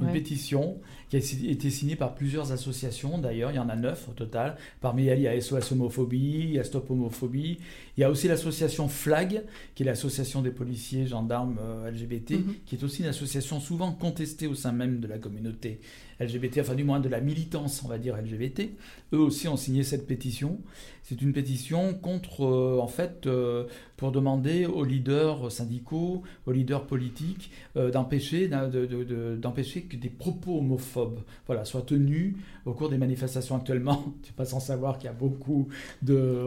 [0.00, 0.12] Une Ouais.
[0.12, 0.76] pétition
[1.08, 4.56] qui a été signée par plusieurs associations, d'ailleurs, il y en a neuf au total.
[4.82, 7.58] Parmi elles, il y a SOS Homophobie, il y a Stop Homophobie.
[7.96, 9.42] Il y a aussi l'association FLAG,
[9.74, 12.54] qui est l'association des policiers gendarmes euh, LGBT, Mhm.
[12.66, 15.80] qui est aussi une association souvent contestée au sein même de la communauté
[16.20, 18.70] LGBT, enfin du moins de la militance, on va dire, LGBT.
[19.12, 20.58] Eux aussi ont signé cette pétition.
[21.02, 23.64] C'est une pétition contre, euh, en fait, euh,
[23.96, 29.82] pour demander aux leaders syndicaux, aux leaders politiques, euh, d'empêcher, d'un- de- de- de- d'empêcher
[29.82, 34.04] que des propos homophobes voilà, soient tenus au cours des manifestations actuellement.
[34.24, 35.68] Tu pas sans savoir qu'il y a beaucoup
[36.02, 36.42] de,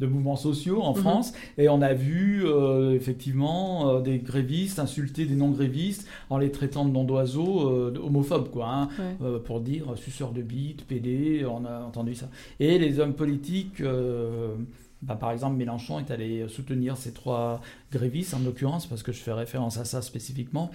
[0.00, 1.00] mouvements sociaux en Mhm.
[1.00, 1.32] France.
[1.58, 2.44] Et on a vu
[2.94, 7.68] effectivement des grévistes insulter des non-grévistes en les traitant de noms d'oiseaux
[8.02, 8.66] homophobes, quoi.
[8.68, 8.88] hein.
[9.00, 9.16] Ouais.
[9.22, 12.28] Euh, pour dire suceur de bite, PD, on a entendu ça.
[12.58, 14.56] Et les hommes politiques, euh,
[15.02, 17.60] bah, par exemple Mélenchon est allé soutenir ces trois
[17.90, 20.70] grévistes, en l'occurrence, parce que je fais référence à ça spécifiquement,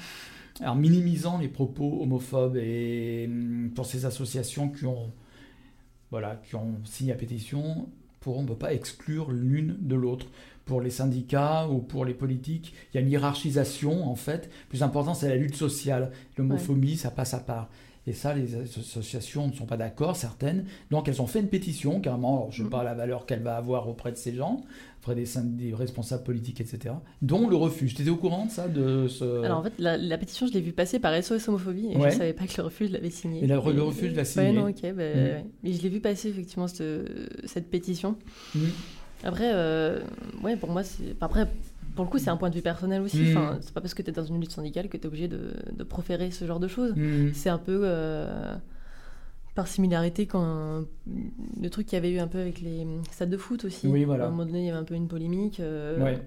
[0.63, 5.11] en minimisant les propos homophobes et hum, pour ces associations qui ont,
[6.11, 7.87] voilà, qui ont signé la pétition,
[8.25, 10.25] pour, on ne peut pas exclure l'une de l'autre.
[10.65, 14.49] Pour les syndicats ou pour les politiques, il y a une hiérarchisation en fait.
[14.63, 16.11] Le plus important, c'est la lutte sociale.
[16.35, 17.69] L'homophobie, ça passe à part.
[18.07, 20.65] Et ça, les associations ne sont pas d'accord, certaines.
[20.91, 22.35] Donc, elles ont fait une pétition, carrément.
[22.37, 24.61] Alors, je ne sais pas la valeur qu'elle va avoir auprès de ces gens,
[25.01, 25.25] auprès des,
[25.73, 26.93] responsables politiques, etc.
[27.23, 27.95] Dont le refuge.
[27.95, 29.43] Tu étais au courant de ça de ce...
[29.43, 32.11] Alors en fait, la, la pétition, je l'ai vue passer par SOS Homophobie et Ouais.
[32.11, 33.43] je savais pas que le refuge l'avait signée.
[33.43, 34.45] Et le- le refuge l'a signée.
[34.49, 34.81] Ouais, non, ok.
[34.83, 34.97] bah, Mm.
[34.99, 35.45] ouais.
[35.63, 36.83] Mais je l'ai vu passer effectivement cette,
[37.45, 38.17] cette pétition.
[38.53, 38.59] Mm.
[39.23, 40.01] Après, euh,
[40.43, 41.15] ouais, pour moi, c'est.
[41.21, 41.47] Après,
[41.95, 43.21] pour le coup, c'est un point de vue personnel aussi.
[43.21, 43.37] Mm.
[43.37, 45.27] Enfin, c'est pas parce que tu es dans une lutte syndicale que tu es obligé
[45.27, 46.93] de, de proférer ce genre de choses.
[46.95, 47.31] Mm.
[47.33, 48.55] C'est un peu euh,
[49.55, 50.83] par similarité quand
[51.61, 53.87] le truc qu'il y avait eu un peu avec les stades de foot aussi.
[53.87, 54.25] Oui, voilà.
[54.25, 55.59] À un moment donné, il y avait un peu une polémique.
[55.59, 56.21] euh, Ouais.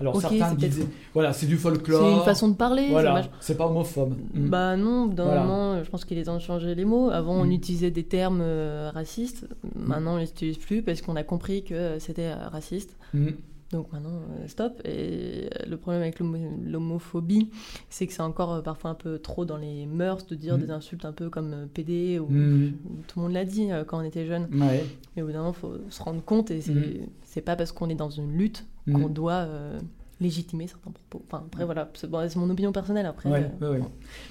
[0.00, 2.02] Alors certains disaient, voilà, c'est du folklore.
[2.02, 2.84] C'est une façon de parler.
[2.86, 4.14] c'est Voilà, c'est pas homophobe.
[4.34, 4.48] Mm.
[4.48, 5.40] Bah non, d'un Voilà.
[5.44, 7.10] moment, je pense qu'il est temps de changer les mots.
[7.10, 7.52] Avant, on Mm.
[7.52, 9.46] utilisait des termes euh, racistes.
[9.76, 12.96] Maintenant, on les utilise plus parce qu'on a compris que euh, c'était raciste.
[13.14, 13.28] Mm.
[13.72, 14.80] Donc maintenant, euh, stop.
[14.84, 17.50] Et euh, le problème avec l'homo- l'homophobie,
[17.88, 20.60] c'est que c'est encore euh, parfois un peu trop dans les mœurs de dire Mm.
[20.60, 22.72] des insultes un peu comme PD ou Mm.
[23.08, 24.46] tout le monde l'a dit quand on était jeune.
[24.54, 24.84] Ouais.
[25.16, 27.06] Mais au bout d'un moment, il faut se rendre compte et c'est Mm.
[27.22, 28.92] c'est pas parce qu'on est dans une lutte Mm.
[28.92, 29.80] qu'on doit euh,
[30.20, 31.24] légitimer certains propos.
[31.26, 33.06] Enfin, après, voilà, c'est bon, mon opinion personnelle.
[33.06, 33.86] Après, Ouais, euh, ouais, ouais.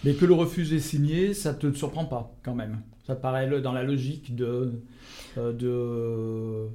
[0.06, 2.80] Mais que le refuge est signé, ça te surprend pas quand même.
[3.08, 4.72] Ça te paraît dans la logique de,
[5.36, 6.68] de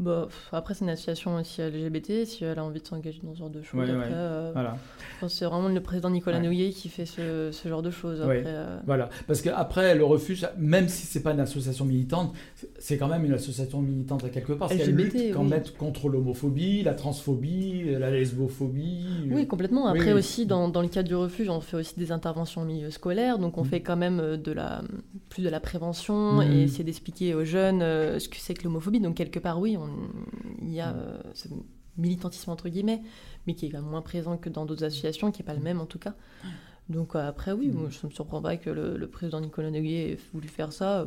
[0.00, 3.38] Bah, après, c'est une association aussi LGBT, si elle a envie de s'engager dans ce
[3.38, 3.88] genre de choses.
[3.90, 4.76] Ouais, euh, voilà.
[5.28, 6.46] c'est vraiment le président Nicolas Ouais.
[6.46, 8.22] Nouillet qui fait ce, ce genre de choses.
[8.22, 12.32] Après, euh, Voilà, parce qu'après le refuge, même si c'est pas une association militante,
[12.78, 14.68] c'est quand même une association militante à quelque part.
[14.68, 15.48] Parce qu'elle LGBT, lutte quand oui.
[15.50, 19.28] même contre l'homophobie, la transphobie, la lesbophobie.
[19.30, 19.86] Oui, complètement.
[19.86, 20.18] Après oui.
[20.18, 23.38] aussi, dans, dans le cadre du refuge, on fait aussi des interventions au milieu scolaire,
[23.38, 23.66] donc on Mm.
[23.66, 24.80] fait quand même euh, de la,
[25.28, 26.42] plus de la prévention Mm.
[26.52, 29.00] et essayer d'expliquer aux jeunes euh, ce que c'est que l'homophobie.
[29.00, 29.89] Donc quelque part, oui, on-
[30.62, 30.96] il y a Mm.
[30.96, 31.48] euh, ce
[31.98, 33.02] militantisme entre guillemets,
[33.46, 35.60] mais qui est quand même moins présent que dans d'autres associations, qui n'est pas le
[35.60, 36.14] même en tout cas.
[36.88, 37.72] Donc euh, après, oui, Mm.
[37.74, 40.72] moi, je ne me surprends pas que le, le président Nicolas Nouillet ait voulu faire
[40.72, 41.06] ça.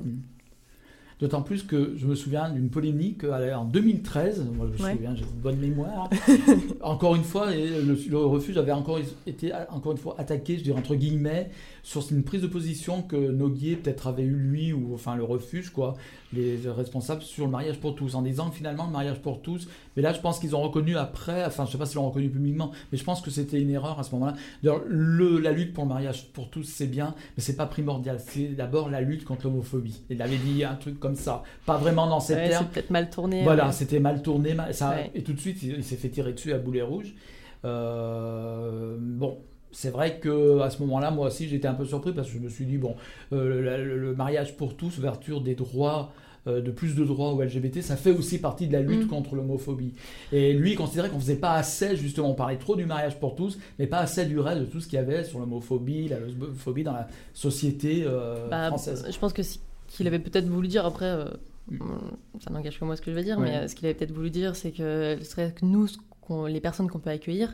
[1.20, 4.94] D'autant plus que je me souviens d'une polémique euh, en 2013, moi je me Ouais.
[4.96, 6.10] souviens, j'ai une bonne mémoire.
[6.82, 10.64] encore une fois, et le, le refuge avait encore été encore une fois attaqué, je
[10.64, 11.50] dirais entre guillemets,
[11.84, 15.70] sur une prise de position que Noguier peut-être avait eu lui ou enfin le refuge
[15.70, 15.94] quoi,
[16.34, 19.68] les responsables sur le mariage pour tous, en disant que finalement le mariage pour tous.
[19.96, 22.30] Mais là, je pense qu'ils ont reconnu après, enfin je sais pas s'ils l'ont reconnu
[22.30, 24.34] publiquement, mais je pense que c'était une erreur à ce moment-là.
[24.64, 28.20] D'ailleurs, le, la lutte pour le mariage pour tous, c'est bien, mais c'est pas primordial.
[28.20, 30.02] C'est d'abord la lutte contre l'homophobie.
[30.10, 32.66] Il avait dit un truc comme ça, pas vraiment dans ces Ouais, termes.
[32.66, 33.44] c'est peut-être mal tourné.
[33.44, 33.72] Voilà, ouais.
[33.72, 34.54] c'était mal tourné.
[34.54, 35.12] mal- Ça, Ouais.
[35.16, 37.14] Et tout de suite, il, il s'est fait tirer dessus à boulet rouge.
[37.66, 39.38] Euh, bon,
[39.74, 42.40] c'est vrai que à ce moment-là, moi aussi, j'étais un peu surpris parce que je
[42.40, 42.96] me suis dit, bon,
[43.34, 46.12] euh, le, mariage pour tous, ouverture des droits.
[46.46, 49.08] euh, de plus de droits aux LGBT, ça fait aussi partie de la lutte Mm.
[49.08, 49.94] contre l'homophobie.
[50.34, 53.34] Et lui, il considérait qu'on faisait pas assez, justement, on parlait trop du mariage pour
[53.36, 56.20] tous, mais pas assez du reste de tout ce qu'il y avait sur l'homophobie, la
[56.20, 59.06] lesbophobie dans la société euh, Bah, française.
[59.10, 59.58] Je pense que ce
[59.88, 61.26] qu'il avait peut-être voulu dire, après, euh,
[61.72, 61.78] Mm.
[62.42, 64.12] ça n'engage que moi ce que je vais dire, mais euh, ce qu'il avait peut-être
[64.12, 65.88] voulu dire, c'est que ce serait que nous,
[66.20, 67.54] qu'on- les personnes qu'on peut accueillir,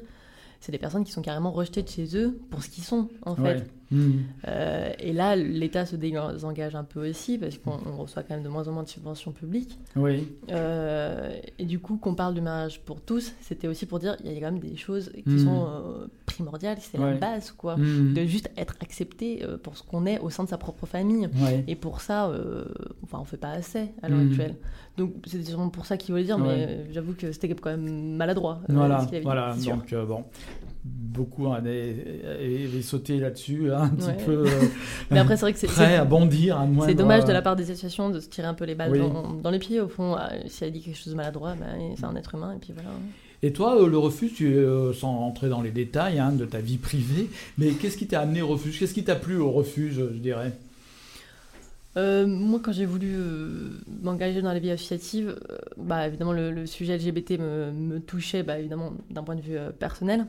[0.59, 3.35] c'est des personnes qui sont carrément rejetées de chez eux pour ce qu'ils sont, en
[3.35, 3.69] fait.
[3.91, 4.11] Mm.
[4.47, 8.43] Euh, et là, l'État se désengage un peu aussi, parce qu'on on reçoit quand même
[8.43, 9.77] de moins en moins de subventions publiques.
[9.95, 10.27] Oui.
[10.51, 14.31] Euh, et du coup, qu'on parle du mariage pour tous, c'était aussi pour dire il
[14.31, 15.39] y a quand même des choses qui Mm.
[15.45, 17.11] sont euh, primordiales, c'est Ouais.
[17.13, 17.77] la base, quoi.
[17.77, 18.13] Mm.
[18.13, 21.27] De juste être accepté euh, pour ce qu'on est au sein de sa propre famille.
[21.41, 21.63] Ouais.
[21.67, 22.65] Et pour ça, euh,
[23.03, 24.55] enfin, on fait pas assez à l'heure actuelle.
[24.97, 26.65] Donc c'est sûrement pour ça qu'il voulait dire, mais Ouais.
[26.69, 28.59] euh, j'avoue que c'était quand même maladroit.
[28.69, 29.55] euh, Voilà, voilà.
[29.65, 30.25] Donc euh, bon,
[30.91, 34.49] beaucoup hein, avaient, avaient sauté là-dessus, hein, un petit peu euh,
[35.11, 36.85] Mais après, c'est vrai que c'est- prêt à bondir, à moindre.
[36.89, 38.99] c'est dommage de la part des associations de se tirer un peu les balles Oui.
[38.99, 39.79] dans, dans les pieds.
[39.81, 42.53] Au fond, Ah, si elle dit quelque chose de maladroit, ben, c'est un être humain,
[42.55, 42.89] et puis voilà.
[43.41, 46.59] Et toi, euh, le refuge, tu, euh, sans rentrer dans les détails hein, de ta
[46.59, 48.77] vie privée, mais qu'est-ce qui t'a amené au refuge?
[48.79, 50.51] Qu'est-ce qui t'a plu au refuge, je dirais?
[51.97, 53.69] Euh, moi, quand j'ai voulu euh,
[54.03, 58.43] m'engager dans la vie associative, euh, bah, évidemment, le, le sujet LGBT me, me touchait,
[58.43, 60.25] bah, évidemment, d'un point de vue euh, personnel.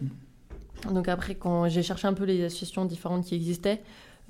[0.93, 3.83] Donc après, quand j'ai cherché un peu les associations différentes qui existaient,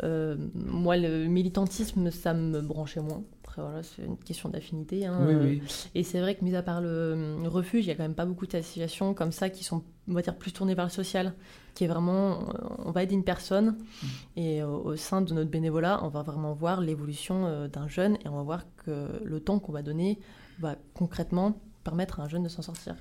[0.02, 3.22] euh, moi, le militantisme, ça me branchait moins.
[3.44, 5.06] Après, voilà, c'est une question d'affinité.
[5.06, 5.18] hein.
[5.26, 5.62] Oui, Euh, oui.
[5.94, 8.14] Et c'est vrai que, mis à part le, le refuge, il y a quand même
[8.14, 11.34] pas beaucoup d'associations comme ça qui sont, on va dire, plus tournées vers le social,
[11.74, 13.76] qui est vraiment, euh, on va aider une personne
[14.36, 18.14] et au, au sein de notre bénévolat, on va vraiment voir l'évolution euh, d'un jeune
[18.24, 20.18] et on va voir que le temps qu'on va donner
[20.60, 22.94] va concrètement permettre à un jeune de s'en sortir.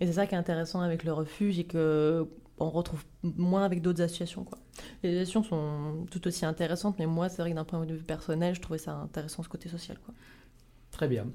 [0.00, 2.26] Et c'est ça qui est intéressant avec le refuge et que
[2.60, 4.44] on retrouve moins avec d'autres associations.
[4.44, 4.58] Quoi.
[5.02, 8.02] Les associations sont tout aussi intéressantes, mais moi, c'est vrai que d'un point de vue
[8.02, 9.96] personnel, je trouvais ça intéressant ce côté social.
[10.04, 10.14] Quoi.
[10.90, 11.26] Très bien.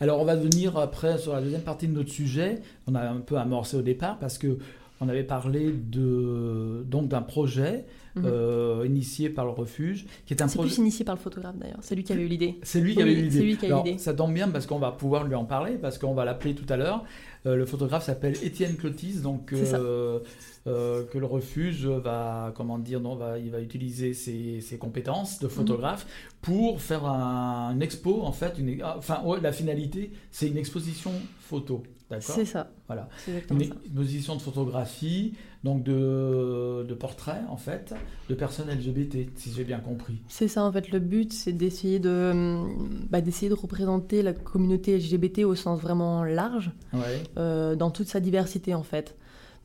[0.00, 2.60] Alors, on va venir après sur la deuxième partie de notre sujet.
[2.86, 4.58] On a un peu amorcé au départ parce que
[5.00, 7.84] on avait parlé de donc d'un projet
[8.16, 8.22] Mhm.
[8.24, 10.70] euh, initié par le refuge, qui est un C'est projet.
[10.70, 12.58] plus initié par le photographe d'ailleurs, c'est lui qui avait eu l'idée.
[12.62, 13.98] C'est lui qui avait eu l'idée.
[13.98, 16.64] Ça tombe bien parce qu'on va pouvoir lui en parler, parce qu'on va l'appeler tout
[16.72, 17.04] à l'heure.
[17.44, 20.20] Euh, le photographe s'appelle Étienne Clotis, donc euh,
[20.66, 25.38] euh, que le refuge va, comment dire, non, va, il va utiliser ses, ses compétences
[25.38, 26.06] de photographe
[26.42, 28.58] pour faire un, une expo, en fait.
[28.58, 31.82] Une, ah, enfin, ouais, la finalité, c'est une exposition photo.
[32.20, 32.70] C'est ça.
[32.86, 33.08] Voilà.
[33.50, 37.94] Une exposition de photographie, donc de, de portraits, en fait,
[38.30, 40.18] de personnes LGBT, si j'ai bien compris.
[40.28, 44.32] C'est ça en fait, le but c'est d'essayer de, hum, bah, d'essayer de représenter la
[44.32, 47.22] communauté LGBT au sens vraiment large, Ouais.
[47.38, 49.16] euh, dans toute sa diversité en fait.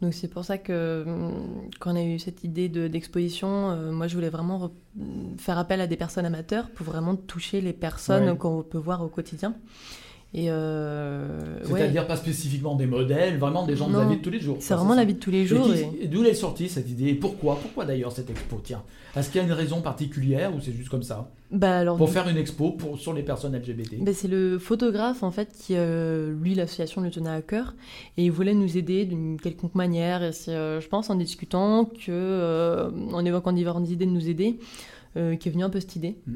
[0.01, 3.91] Donc c'est pour ça que hum, quand on a eu cette idée de, d'exposition, euh,
[3.91, 7.73] moi je voulais vraiment re- faire appel à des personnes amateurs pour vraiment toucher les
[7.73, 8.37] personnes Ouais.
[8.37, 9.55] qu'on peut voir au quotidien.
[10.33, 11.27] Et euh,
[11.65, 14.39] ouais, C'est-à-dire pas spécifiquement des modèles, vraiment des gens de la vie de tous les
[14.39, 14.57] jours.
[14.61, 15.65] c'est vraiment la vie de tous les jours.
[15.65, 18.81] qui- et- et D'où est sortie cette idée Et pourquoi Pourquoi d'ailleurs cette expo Tiens,
[19.15, 21.29] est-ce qu'il y a une raison particulière ou c'est juste comme ça?
[21.51, 25.21] Bah, alors, Pour faire une expo pour, sur les personnes LGBT Ben, c'est le photographe
[25.21, 27.73] en fait qui, euh, lui, l'association le tenait à cœur
[28.15, 30.23] et il voulait nous aider d'une quelconque manière.
[30.23, 34.59] Et c'est, euh, je pense, en discutant que, en évoquant différentes idées de nous aider,
[35.17, 36.15] euh, qu'est venue un peu cette idée.
[36.25, 36.35] Mm.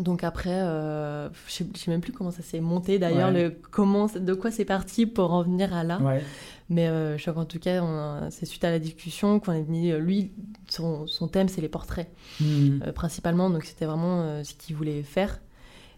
[0.00, 3.44] Donc après, euh, je sais, je sais même plus comment ça s'est monté d'ailleurs, Ouais.
[3.44, 5.98] le, comment, de quoi c'est parti pour en venir à là.
[6.00, 6.22] Ouais.
[6.70, 7.82] Mais euh, je crois qu'en tout cas,
[8.30, 9.90] c'est suite à la discussion qu'on est venu.
[9.92, 10.32] euh, Lui,
[10.68, 12.08] son, son thème, c'est les portraits
[12.42, 15.40] euh, principalement, donc c'était vraiment ce qu'il voulait faire.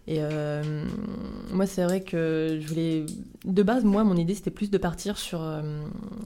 [0.09, 0.85] Et euh,
[1.51, 3.05] moi, c'est vrai que je voulais.
[3.43, 5.41] De base, moi, mon idée, c'était plus de partir sur.
[5.43, 5.81] euh,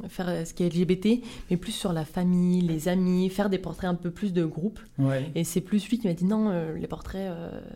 [0.07, 3.89] faire ce qui est LGBT, mais plus sur la famille, les amis, faire des portraits
[3.89, 4.79] un peu plus de groupe.
[4.99, 5.31] Ouais.
[5.33, 7.31] Et c'est plus lui qui m'a dit non, euh, les portraits,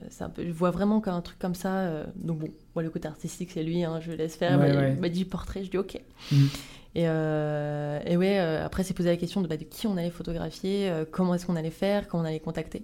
[0.09, 2.05] c'est un peu, je vois vraiment qu'un truc comme ça.
[2.15, 4.59] donc bon, moi, le côté artistique, c'est lui, hein, je le laisse faire.
[4.59, 4.93] Ouais, mais ouais.
[4.95, 5.99] Il m'a dit portrait, je dis ok.
[6.31, 6.49] Mhm.
[6.97, 10.91] Et, et ouais, après, c'est posé la question de, bah, de qui on allait photographier,
[11.11, 12.83] comment est-ce qu'on allait faire, comment on allait contacter.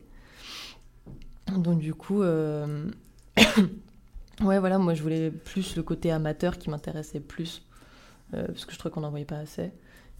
[1.57, 2.85] Donc du coup, euh,
[4.41, 7.63] ouais, voilà, moi je voulais plus le côté amateur qui m'intéressait plus,
[8.33, 9.71] euh, parce que je trouvais qu'on n'en voyait pas assez.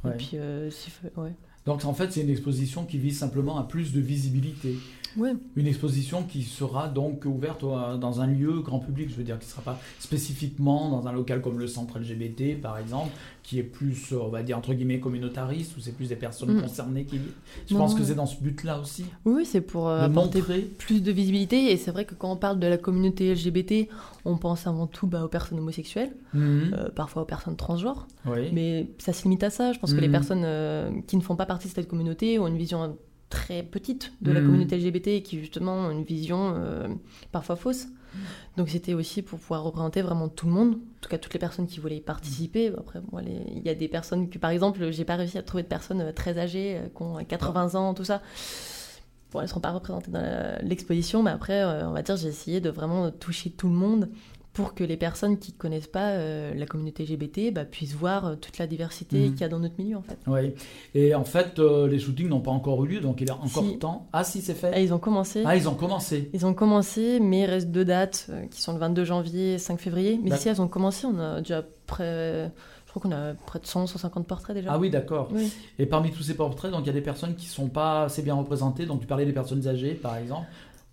[0.04, 0.12] Ouais.
[0.14, 1.34] Et puis, euh, si- ouais.
[1.66, 4.78] Donc en fait, c'est une exposition qui vise simplement à plus de visibilité.
[5.18, 5.34] Ouais.
[5.56, 9.38] Une exposition qui sera donc ouverte au- dans un lieu grand public, je veux dire,
[9.38, 13.12] qui ne sera pas spécifiquement dans un local comme le centre LGBT, par exemple,
[13.44, 16.56] qui est plus, euh, on va dire, entre guillemets, communautariste, où c'est plus des personnes
[16.58, 16.62] Mm.
[16.62, 17.20] concernées qui...
[17.68, 20.62] Je Non, pense que c'est dans ce but-là aussi, Oui, c'est pour euh, apporter montrer...
[20.78, 21.72] plus de visibilité.
[21.72, 23.90] Et c'est vrai que quand on parle de la communauté LGBT,
[24.26, 26.72] on pense avant tout bah, aux personnes homosexuelles, Mhm.
[26.74, 28.08] euh, parfois aux personnes transgenres.
[28.26, 28.50] oui.
[28.54, 29.74] Mais ça se limite à ça.
[29.74, 30.12] Je pense que les Mhm.
[30.12, 32.96] personnes euh, qui ne font pas partie de cette communauté ont une vision
[33.30, 36.54] très petite de la communauté LGBT et qui justement ont une vision
[37.32, 37.88] parfois fausse.
[38.58, 41.40] Donc c'était aussi pour pouvoir représenter vraiment tout le monde, en tout cas toutes les
[41.40, 42.74] personnes qui voulaient y participer.
[42.78, 45.64] Après, moi, il y a des personnes que, par exemple, j'ai pas réussi à trouver
[45.64, 48.22] de personnes euh, très âgées, euh, qui ont 80 ans, tout ça.
[49.32, 52.28] Bon, elles ne seront pas représentées dans l'exposition, mais après, euh, on va dire, j'ai
[52.28, 54.10] essayé de vraiment toucher tout le monde
[54.54, 58.26] pour que les personnes qui ne connaissent pas euh, la communauté LGBT bah, puissent voir
[58.26, 59.32] euh, toute la diversité Mhm.
[59.32, 60.18] qu'il y a dans notre milieu, en fait.
[60.28, 60.54] Oui.
[60.94, 63.36] Et en fait, euh, les shootings n'ont pas encore eu lieu, donc il y a
[63.36, 63.78] encore Si.
[63.80, 64.10] temps.
[64.12, 64.72] Ah, si, c'est fait.
[64.74, 65.44] Ah, ils ont commencé.
[65.46, 66.30] Ah, ils ont commencé.
[66.34, 69.80] Ils ont commencé, mais il reste deux dates qui sont le 22 janvier et 5
[69.80, 70.20] février.
[70.22, 72.52] Mais si elles ont commencé, on a déjà près.
[72.86, 74.74] Je crois qu'on a près de 100, 150 portraits déjà.
[74.74, 75.30] Ah oui, d'accord.
[75.32, 75.50] Oui.
[75.80, 78.22] Et parmi tous ces portraits, donc il y a des personnes qui sont pas assez
[78.22, 78.86] bien représentées.
[78.86, 80.46] Donc tu parlais des personnes âgées, par exemple.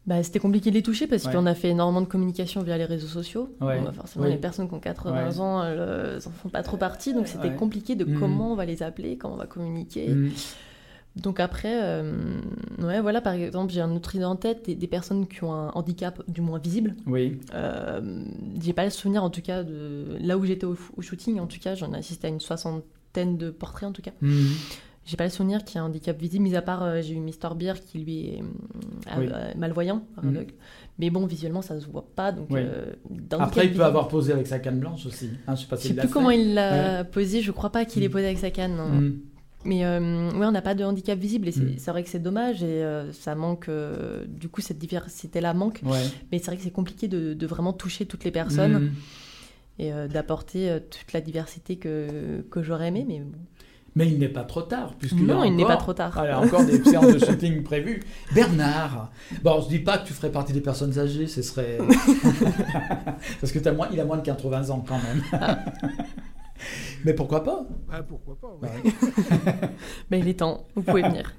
[0.09, 1.33] Bah, c'était compliqué de les toucher parce Ouais.
[1.33, 3.55] qu'on a fait énormément de communication via les réseaux sociaux.
[3.61, 3.79] Ouais.
[3.79, 4.31] Bon, bah, forcément, Oui.
[4.31, 5.39] les personnes qui ont 80 Ouais.
[5.39, 7.13] ans, elles euh, en font pas trop partie.
[7.13, 8.19] Donc c'était compliqué de Mhm.
[8.19, 10.09] comment on va les appeler, comment on va communiquer.
[10.09, 10.31] Mhm.
[11.17, 12.13] Donc après, euh,
[12.81, 15.53] ouais, voilà, par exemple, j'ai un autre idée en tête, des, des personnes qui ont
[15.53, 16.95] un handicap du moins visible.
[17.07, 17.39] Oui.
[17.55, 18.23] Euh,
[18.63, 21.39] j'ai pas le souvenir en tout cas de là où j'étais au, au shooting.
[21.39, 24.13] En tout cas, j'en ai assisté à une soixantaine de portraits en tout cas.
[24.23, 24.47] Mhm.
[25.09, 27.15] J'ai pas le souvenir qu'il y a un handicap visible, mis à part euh, j'ai
[27.15, 29.29] eu Mister Beer qui lui est euh, Oui.
[29.33, 30.45] euh, malvoyant, Mhm.
[30.99, 32.31] Mais bon, visuellement ça se voit pas.
[32.31, 32.61] Donc, Oui.
[32.63, 32.93] euh,
[33.39, 35.31] Après, il peut visible- avoir posé avec sa canne blanche aussi.
[35.47, 36.13] Hein, je sais pas Je s'il sais plus fait.
[36.13, 37.41] comment il l'a posé.
[37.41, 38.13] Je crois pas qu'il ait Mhm.
[38.13, 38.77] posé avec sa canne.
[38.77, 38.89] non.
[38.89, 39.21] Mhm.
[39.65, 42.85] Mais ouais, on n'a pas de handicap visible et c'est vrai que c'est dommage et
[43.13, 43.71] ça manque.
[44.29, 45.81] du coup, cette diversité-là manque.
[45.85, 45.99] Ouais.
[46.31, 48.93] Mais c'est vrai que c'est compliqué de, de vraiment toucher toutes les personnes.
[49.81, 53.05] Et d'apporter toute la diversité que, que j'aurais aimé.
[53.09, 53.39] Mais bon.
[53.99, 56.13] Mais il n'est pas trop tard, puisqu'il y a non, il n'est pas trop tard.
[56.17, 58.01] Ah, il y a encore des séances de shooting prévues.
[58.33, 59.11] Bernard,
[59.43, 61.79] bon, je dis pas que tu ferais partie des personnes âgées, ce serait
[63.41, 65.21] parce que as moins, il a moins de 80 ans quand même.
[67.05, 67.67] Mais pourquoi pas?
[67.91, 68.69] Ah, pourquoi pas ouais.
[70.13, 71.35] Mais il est temps, vous pouvez venir.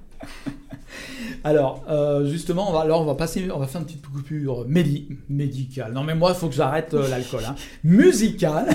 [1.46, 4.66] Alors, euh, justement, on va, alors on va passer, on va faire une petite coupure
[4.68, 5.94] médi médicale.
[5.94, 7.44] Non, mais moi, il faut que j'arrête euh, l'alcool.
[7.48, 7.56] Hein.
[7.86, 8.68] Musicale,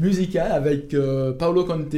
[0.00, 1.94] musicale avec euh, Paolo Conte,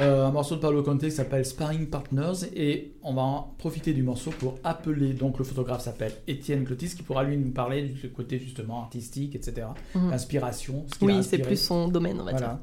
[0.00, 3.92] euh, un morceau de Paolo Conte qui s'appelle Sparring Partners, et on va en profiter
[3.92, 5.12] du morceau pour appeler.
[5.12, 9.34] Donc, le photographe s'appelle Étienne Clotis, qui pourra lui nous parler du côté justement artistique,
[9.34, 10.12] etc., Mhm.
[10.12, 10.86] inspiration.
[10.98, 12.60] ce Oui, c'est plus son domaine, on va Voilà.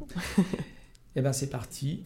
[1.15, 2.03] Et ben, c'est parti.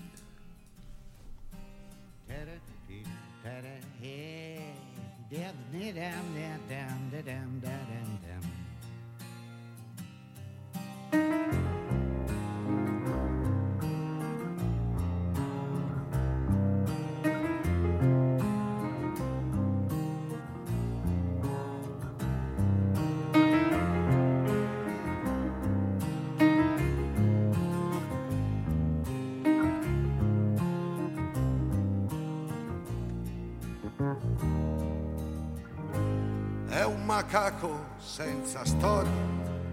[37.20, 39.12] Macaco senza storia,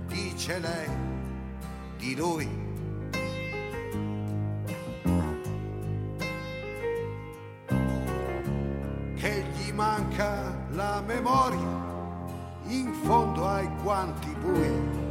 [0.08, 0.90] dice lei
[1.96, 2.48] di lui.
[9.14, 11.84] Che gli manca la memoria
[12.64, 15.04] in fondo ai guanti bui.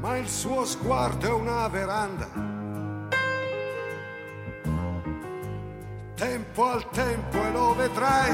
[0.00, 2.57] Ma il suo sguardo è una veranda
[6.18, 8.32] tempo al tempo e lo vedrai.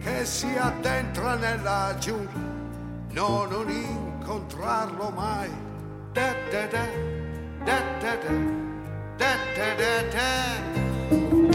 [0.00, 2.52] Che si addentra nella giungla
[3.12, 5.50] no non incontrarlo mai.
[6.12, 6.86] Da da da
[7.64, 8.36] da da da
[9.16, 11.53] da da da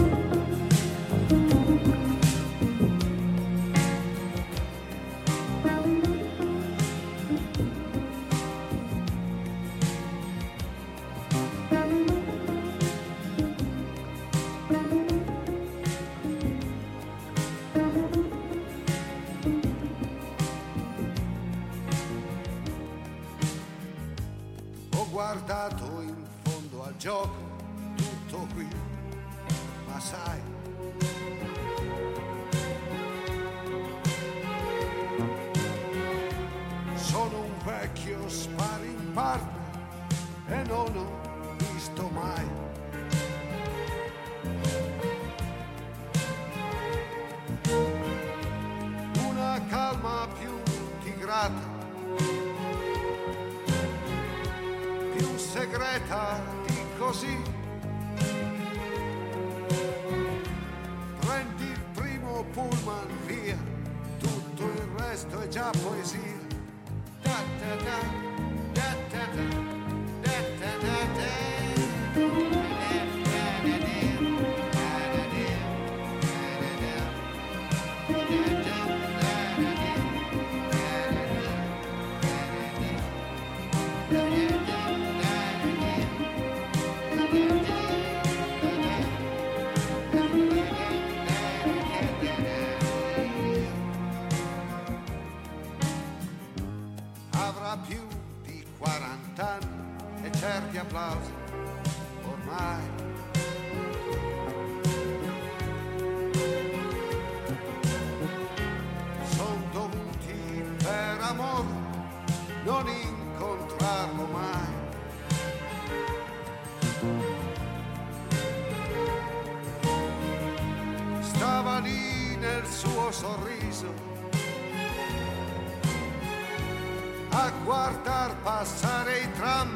[127.50, 129.70] a guardar passare i tram.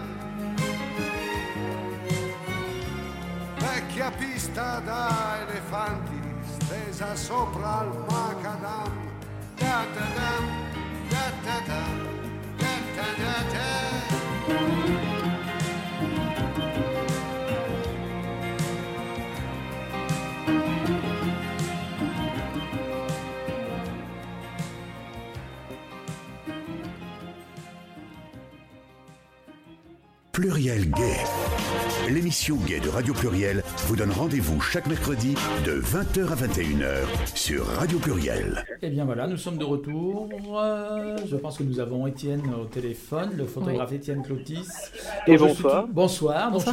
[3.57, 8.91] Vecchia pista da elefanti stesa sopra al macadam.
[9.57, 10.52] Da-da-dam.
[32.33, 35.35] L'émission Gay de Radio Pluriel vous donne rendez-vous chaque mercredi
[35.67, 37.05] de 20h à 21h
[37.35, 38.65] sur Radio Pluriel.
[38.81, 40.27] Et eh bien voilà, nous sommes de retour.
[40.55, 44.65] Euh, je pense que nous avons Étienne au téléphone, le photographe Étienne Clotis.
[45.27, 45.87] Et bonsoir.
[45.87, 46.51] bonsoir.
[46.51, 46.63] Donc,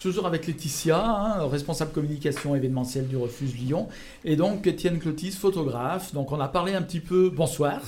[0.00, 3.88] toujours avec Laetitia, hein, responsable communication événementielle du Refuge Lyon.
[4.24, 6.14] Et donc Étienne Clotis, photographe.
[6.14, 7.28] Donc on a parlé un petit peu.
[7.28, 7.80] Bonsoir.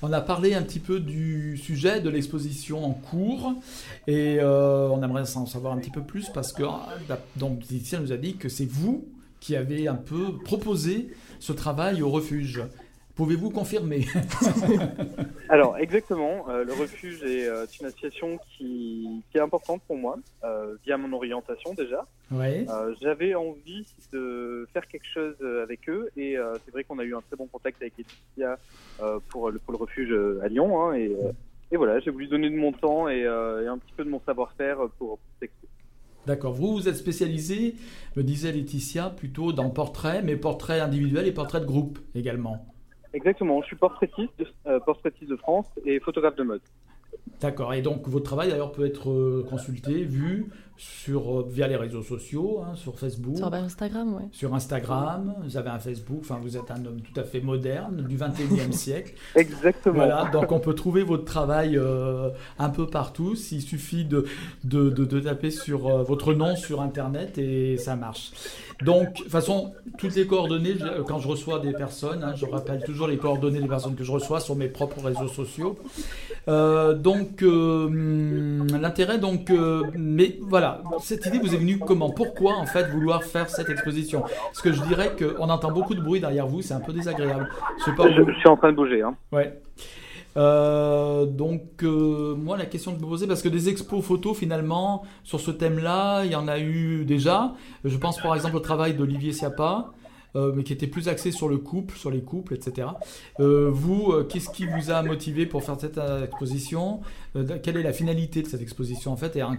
[0.00, 3.54] On a parlé un petit peu du sujet de l'exposition en cours
[4.06, 6.88] et euh, on aimerait en savoir un petit peu plus parce que ah,
[7.34, 9.08] donc nous a dit que c'est vous
[9.40, 11.08] qui avez un peu proposé
[11.40, 12.62] ce travail au refuge.
[13.18, 14.04] Pouvez-vous confirmer
[15.48, 16.48] Alors, exactement.
[16.48, 21.12] Euh, le refuge est euh, une association qui, est importante pour moi, euh, via mon
[21.12, 22.06] orientation déjà.
[22.30, 22.64] Ouais.
[23.02, 27.20] J'avais envie de faire quelque chose avec eux et c'est vrai qu'on a eu un
[27.22, 28.56] très bon contact avec Laetitia
[29.30, 30.80] pour, le, pour le refuge à Lyon.
[30.80, 31.10] Hein, et,
[31.72, 34.76] et, voilà, j'ai voulu donner de mon temps et, un petit peu de mon savoir-faire
[34.96, 35.48] pour, pour
[36.24, 36.52] D'accord.
[36.52, 37.74] Vous, vous êtes spécialisé,
[38.14, 42.64] me disait Laetitia, plutôt dans portrait, mais portrait individuel et portrait de groupe également.
[43.18, 46.60] Exactement, je suis portraitiste, euh, portraitiste de France et photographe de mode.
[47.40, 47.74] D'accord.
[47.74, 52.02] Et donc votre travail d'ailleurs peut être euh, consulté, vu sur, euh, via les réseaux
[52.02, 53.36] sociaux, hein, sur Facebook.
[53.36, 54.28] Sur Instagram, ouais.
[54.30, 58.06] Sur Instagram, vous avez un Facebook, enfin vous êtes un homme tout à fait moderne
[58.08, 59.14] du 21e siècle.
[59.34, 59.96] Exactement.
[59.96, 63.34] Voilà, donc on peut trouver votre travail euh, un peu partout.
[63.34, 64.24] S'il suffit de,
[64.62, 68.30] de, de, de taper sur euh, votre nom sur Internet et ça marche.
[68.82, 70.74] Donc, de toute façon, toutes les coordonnées,
[71.06, 74.12] quand je reçois des personnes, hein, je rappelle toujours les coordonnées des personnes que je
[74.12, 75.76] reçois sur mes propres réseaux sociaux.
[76.46, 82.10] Euh, donc, euh, hum, l'intérêt, donc, euh, mais voilà, cette idée vous est venue comment?
[82.10, 84.20] Pourquoi, en fait, vouloir faire cette exposition?
[84.20, 87.48] Parce que je dirais qu'on entend beaucoup de bruit derrière vous, c'est un peu désagréable.
[87.80, 89.02] Je sais pas Je, où- je suis en train de bouger.
[89.02, 89.16] Hein.
[89.32, 89.58] Ouais.
[90.38, 94.36] Euh, donc, euh, moi, la question que je me posais, parce que des expos photos,
[94.36, 97.54] finalement, sur ce thème-là, il y en a eu déjà.
[97.84, 99.92] Je pense par exemple au travail d'Olivier Siapa,
[100.36, 102.88] euh, mais qui était plus axé sur le couple, sur les couples, etc.
[103.40, 107.00] Euh, vous, euh, qu'est-ce qui vous a motivé pour faire cette exposition?
[107.62, 109.56] Quelle est la finalité de cette exposition, en fait, et en,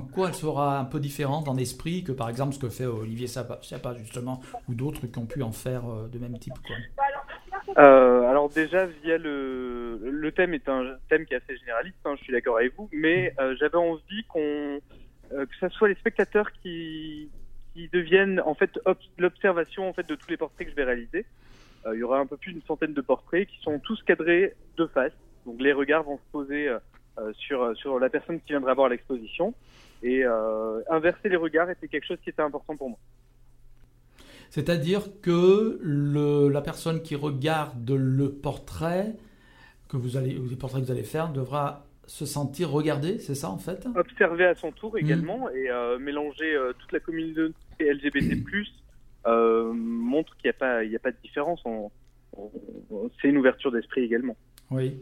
[0.00, 3.26] quoi elle sera un peu différente en esprit que, par exemple, ce que fait Olivier
[3.26, 3.60] Siapa,
[3.98, 6.76] justement, ou d'autres qui ont pu en faire de même type, quoi?
[7.78, 12.14] Euh, alors déjà, via le, le thème est un thème qui est assez généraliste, hein,
[12.18, 14.80] je suis d'accord avec vous, mais euh, j'avais envie qu'on
[15.32, 17.28] euh, que ce soit les spectateurs qui,
[17.74, 20.84] qui deviennent en fait ob- l'observation en fait de tous les portraits que je vais
[20.84, 21.26] réaliser.
[21.84, 24.54] Euh, il y aura un peu plus d'une centaine de portraits qui sont tous cadrés
[24.76, 25.12] de face,
[25.44, 26.78] donc les regards vont se poser euh,
[27.18, 29.54] euh, sur sur la personne qui viendra voir l'exposition
[30.02, 30.24] et
[30.90, 32.98] inverser les regards était quelque chose qui était important pour moi.
[34.56, 39.14] C'est-à-dire que le, la personne qui regarde le portrait
[39.86, 43.50] que vous allez, les portraits que vous allez faire devra se sentir regardé, c'est ça
[43.50, 43.86] en fait?
[43.94, 48.42] Observer à son tour également et euh, mélanger euh, toute la communauté LGBT+
[49.26, 50.56] euh, montre qu'il n'y
[50.96, 51.60] a pas a de différence.
[51.66, 51.90] On-
[52.38, 54.38] on- c'est une ouverture d'esprit également.
[54.70, 54.94] Oui.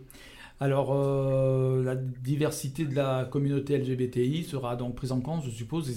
[0.60, 5.90] Alors, euh, la diversité de la communauté LGBTI sera donc prise en compte, je suppose.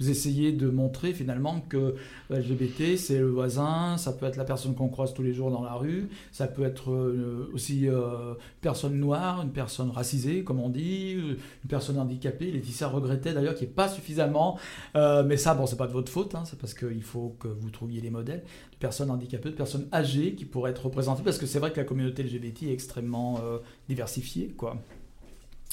[0.00, 1.94] Vous essayez de montrer finalement que
[2.30, 5.62] LGBT, c'est le voisin, ça peut être la personne qu'on croise tous les jours dans
[5.62, 10.60] la rue, ça peut être euh, aussi euh, une personne noire, une personne racisée, comme
[10.60, 12.50] on dit, euh, une personne handicapée.
[12.50, 14.58] Laetitia regrettait d'ailleurs qu'il n'y ait pas suffisamment,
[14.96, 17.48] euh, mais ça, bon, c'est pas de votre faute, hein, c'est parce qu'il faut que
[17.48, 18.42] vous trouviez les modèles
[18.78, 21.84] personnes handicapées, de personnes âgées qui pourraient être représentées, parce que c'est vrai que la
[21.84, 23.58] communauté LGBT est extrêmement euh,
[23.88, 24.76] diversifiée, quoi.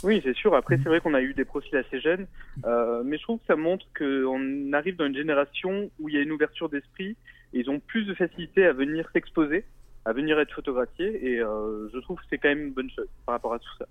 [0.03, 0.53] Oui, c'est sûr.
[0.56, 2.28] Après, c'est vrai qu'on a eu des profils assez jeunes,
[2.66, 6.18] euh, mais je trouve que ça montre qu'on arrive dans une génération où il y
[6.18, 7.16] a une ouverture d'esprit
[7.53, 9.66] et ils ont plus de facilité à venir s'exposer,
[10.03, 13.08] à venir être photographiés et euh, je trouve que c'est quand même une bonne chose
[13.26, 13.86] par rapport à tout ça.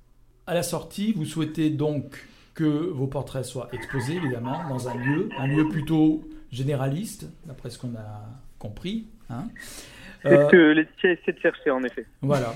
[0.47, 5.29] À la sortie, vous souhaitez donc que vos portraits soient exposés, évidemment, dans un lieu,
[5.39, 8.23] un lieu plutôt généraliste, d'après ce qu'on a
[8.69, 9.05] compris.
[9.31, 9.45] hein.
[10.23, 12.07] C'est Euh, ce que Laetitia essaie de chercher en effet.
[12.23, 12.55] Voilà.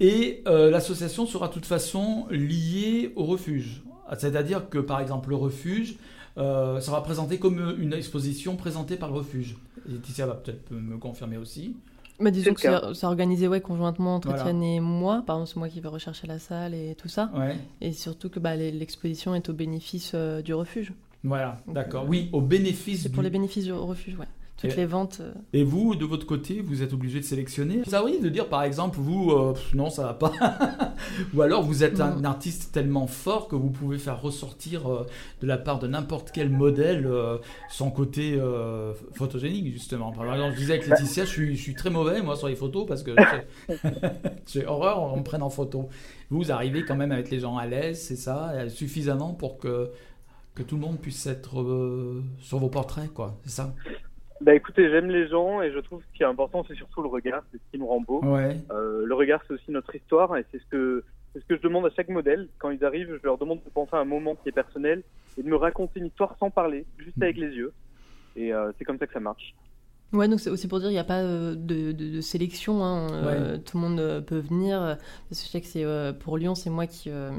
[0.00, 3.82] Et euh, l'association sera de toute façon liée au refuge.
[4.18, 5.96] C'est-à-dire que, par exemple, le refuge
[6.36, 9.56] euh, sera présenté comme une exposition présentée par le refuge.
[9.86, 11.76] Laetitia va peut-être me confirmer aussi.
[12.18, 12.60] Bah, disons que
[12.94, 14.42] c'est organisé ouais, conjointement entre Voilà.
[14.42, 15.22] Étienne et moi.
[15.26, 17.30] Par exemple, c'est moi qui vais rechercher la salle et tout ça.
[17.36, 17.56] Ouais.
[17.80, 20.92] Et surtout que bah, l'exposition est au bénéfice euh, du refuge.
[21.22, 22.04] Voilà, d'accord.
[22.04, 24.26] euh, Oui, au bénéfice C'est pour les bénéfices du refuge, ouais.
[24.60, 25.18] Toutes Et- les ventes.
[25.22, 27.82] euh, Et vous, de votre côté, vous êtes obligé de sélectionner.
[27.86, 30.32] Ça arrive de dire, par exemple, vous, euh, pff, non, ça va pas.
[31.34, 35.06] Ou alors, vous êtes un artiste tellement fort que vous pouvez faire ressortir euh,
[35.40, 37.38] de la part de n'importe quel modèle euh,
[37.70, 38.38] son côté
[39.14, 40.12] photogénique, justement.
[40.12, 42.56] Par exemple, je disais avec Laetitia, je suis, je suis très mauvais, moi, sur les
[42.56, 43.12] photos, parce que
[44.46, 45.88] j'ai- horreur, on me prenne en photo.
[46.30, 49.90] Vous arrivez quand même avec les gens à l'aise, c'est ça, suffisamment pour que,
[50.54, 51.64] que tout le monde puisse être
[52.40, 53.38] sur vos portraits, quoi.
[53.44, 53.74] C'est ça?
[54.40, 57.02] Bah écoutez, j'aime les gens et je trouve que ce qui est important, c'est surtout
[57.02, 58.24] le regard, c'est ce qui nous rend beau.
[58.24, 58.56] Ouais.
[58.70, 61.62] Euh, le regard, c'est aussi notre histoire et c'est ce que c'est ce que je
[61.62, 62.48] demande à chaque modèle.
[62.58, 65.02] Quand ils arrivent, je leur demande de penser à un moment qui est personnel
[65.38, 67.72] et de me raconter une histoire sans parler, juste avec les yeux.
[68.34, 69.54] Et euh, c'est comme ça que ça marche.
[70.12, 72.84] Ouais, donc c'est aussi pour dire qu'il n'y a pas euh, de, de- de sélection.
[72.84, 73.06] hein.
[73.12, 74.96] Euh, tout le monde euh, peut venir.
[75.28, 77.10] Parce que je sais que c'est euh, pour Lyon, c'est moi qui.
[77.10, 77.30] euh,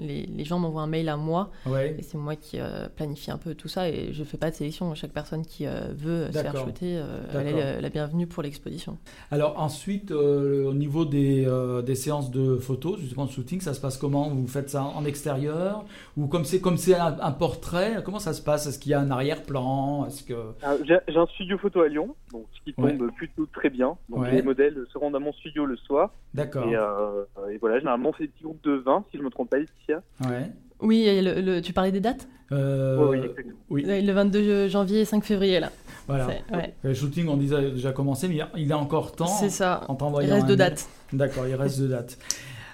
[0.00, 1.94] les, les gens m'envoient un mail à moi Ouais.
[1.98, 4.56] et c'est moi qui euh, planifie un peu tout ça et je fais pas de
[4.56, 4.92] sélection.
[4.94, 8.42] Chaque personne qui euh, veut se faire shooter, euh, elle est la, la bienvenue pour
[8.42, 8.98] l'exposition.
[9.30, 13.72] Alors ensuite, euh, au niveau des, euh, des séances de photos, justement de shooting, ça
[13.74, 14.28] se passe comment?
[14.30, 15.84] Vous faites ça en extérieur?
[16.16, 18.66] Ou comme c'est comme c'est un, un portrait, comment ça se passe?
[18.66, 20.06] Est-ce qu'il y a un arrière-plan?
[20.06, 21.99] Est-ce que Alors, J'ai j'ai un studio photo à Lyon,
[22.32, 23.12] donc ce qui tombe Ouais.
[23.16, 23.96] plutôt très bien.
[24.08, 24.32] Donc Ouais.
[24.32, 26.10] les modèles se rendent à mon studio le soir.
[26.34, 26.66] D'accord.
[26.68, 29.50] Et, euh, et voilà, généralement c'est des petits groupes de 20, si je me trompe
[29.50, 30.02] pas, Laetitia.
[30.28, 30.50] Ouais.
[30.80, 32.26] Oui, et le- le- tu parlais des dates?
[32.52, 33.54] Euh, oui, exactement.
[33.70, 33.84] oui.
[33.86, 35.70] Le 22 janvier et 5 février, là.
[36.08, 36.26] Voilà.
[36.52, 36.74] Ouais.
[36.82, 39.26] Le shooting, on disait, a déjà commencé, mais il y a- encore temps.
[39.26, 39.82] C'est ça.
[39.88, 40.88] En Il reste deux dates.
[41.12, 42.18] D'accord, il reste deux dates.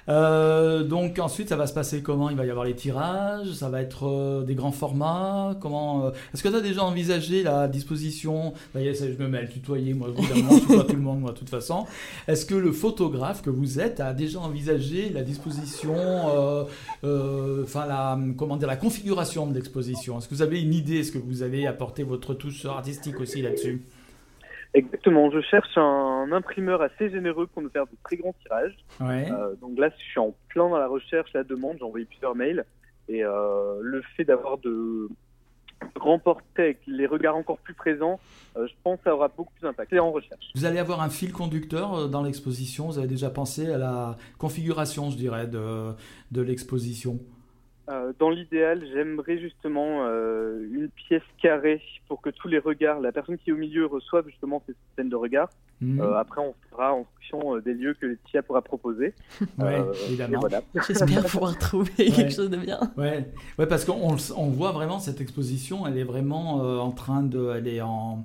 [0.09, 2.30] Euh, donc ensuite, ça va se passer comment?
[2.30, 5.57] Il va y avoir les tirages, ça va être euh, des grands formats.
[5.61, 8.54] Comment euh, Est-ce que tu as déjà envisagé la disposition?
[8.72, 11.32] Ça, Je me mets à le tutoyer, moi, évidemment, je tutoie tout le monde, moi,
[11.32, 11.86] de toute façon.
[12.28, 16.64] Est-ce que le photographe que vous êtes a déjà envisagé la disposition, euh,
[17.04, 20.18] euh, enfin la, comment dire, la configuration de l'exposition?
[20.18, 21.00] Est-ce que vous avez une idée?
[21.00, 23.82] Est-ce que vous avez apporté votre touche artistique aussi là-dessus?
[24.76, 28.76] Exactement, je cherche un imprimeur assez généreux pour nous faire de très grands tirages.
[29.00, 29.26] Ouais.
[29.32, 32.34] Euh, donc là, je suis en plein dans la recherche, la demande, j'ai envoyé plusieurs
[32.34, 32.66] mails.
[33.08, 35.08] Et euh, le fait d'avoir de
[35.94, 38.20] grands portraits avec les regards encore plus présents,
[38.58, 39.90] euh, je pense que ça aura beaucoup plus d'impact.
[39.90, 40.44] C'est en recherche.
[40.54, 42.88] Vous allez avoir un fil conducteur dans l'exposition.
[42.88, 45.94] Vous avez déjà pensé à la configuration, je dirais, de,
[46.32, 47.18] de l'exposition.
[47.89, 53.12] Euh, dans l'idéal, j'aimerais justement euh, une pièce carrée pour que tous les regards, la
[53.12, 55.49] personne qui est au milieu reçoive justement ces scènes de regard.
[55.80, 56.01] Mhm.
[56.01, 59.14] Euh, après, on fera en fonction euh, des lieux que Laetitia pourra proposer.
[59.59, 60.41] ouais, Euh, évidemment.
[60.41, 60.62] voilà.
[60.87, 62.80] J'espère pouvoir trouver quelque chose de bien.
[62.97, 63.28] Ouais,
[63.59, 65.87] ouais, parce qu'on on voit vraiment cette exposition.
[65.87, 68.24] Elle est vraiment euh, en train de, elle est en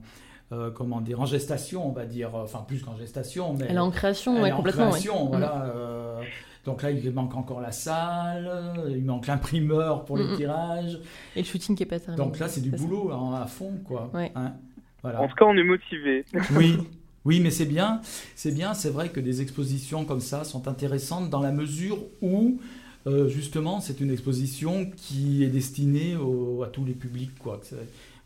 [0.53, 2.33] euh, comment dire, en gestation, on va dire.
[2.35, 4.85] Enfin, plus qu'en gestation, mais Elle est en création, elle ouais, est en complètement.
[4.85, 4.89] ouais.
[4.91, 5.29] création, Mm.
[5.29, 5.65] voilà.
[5.65, 6.21] euh,
[6.65, 8.49] donc là, il manque encore la salle,
[8.89, 10.99] il manque l'imprimeur pour les tirages.
[11.35, 12.23] Et le shooting qui est pas terminé.
[12.23, 14.09] Donc là, c'est du boulot hein, à fond, quoi.
[14.13, 14.31] Ouais.
[14.35, 14.53] Hein,
[15.01, 15.21] voilà.
[15.21, 16.25] En tout cas, on est motivé.
[16.55, 16.77] Oui,
[17.25, 18.01] oui, mais c'est bien.
[18.35, 18.73] C'est bien.
[18.73, 22.59] C'est vrai que des expositions comme ça sont intéressantes dans la mesure où,
[23.07, 27.59] euh, justement, c'est une exposition qui est destinée au- à tous les publics, quoi.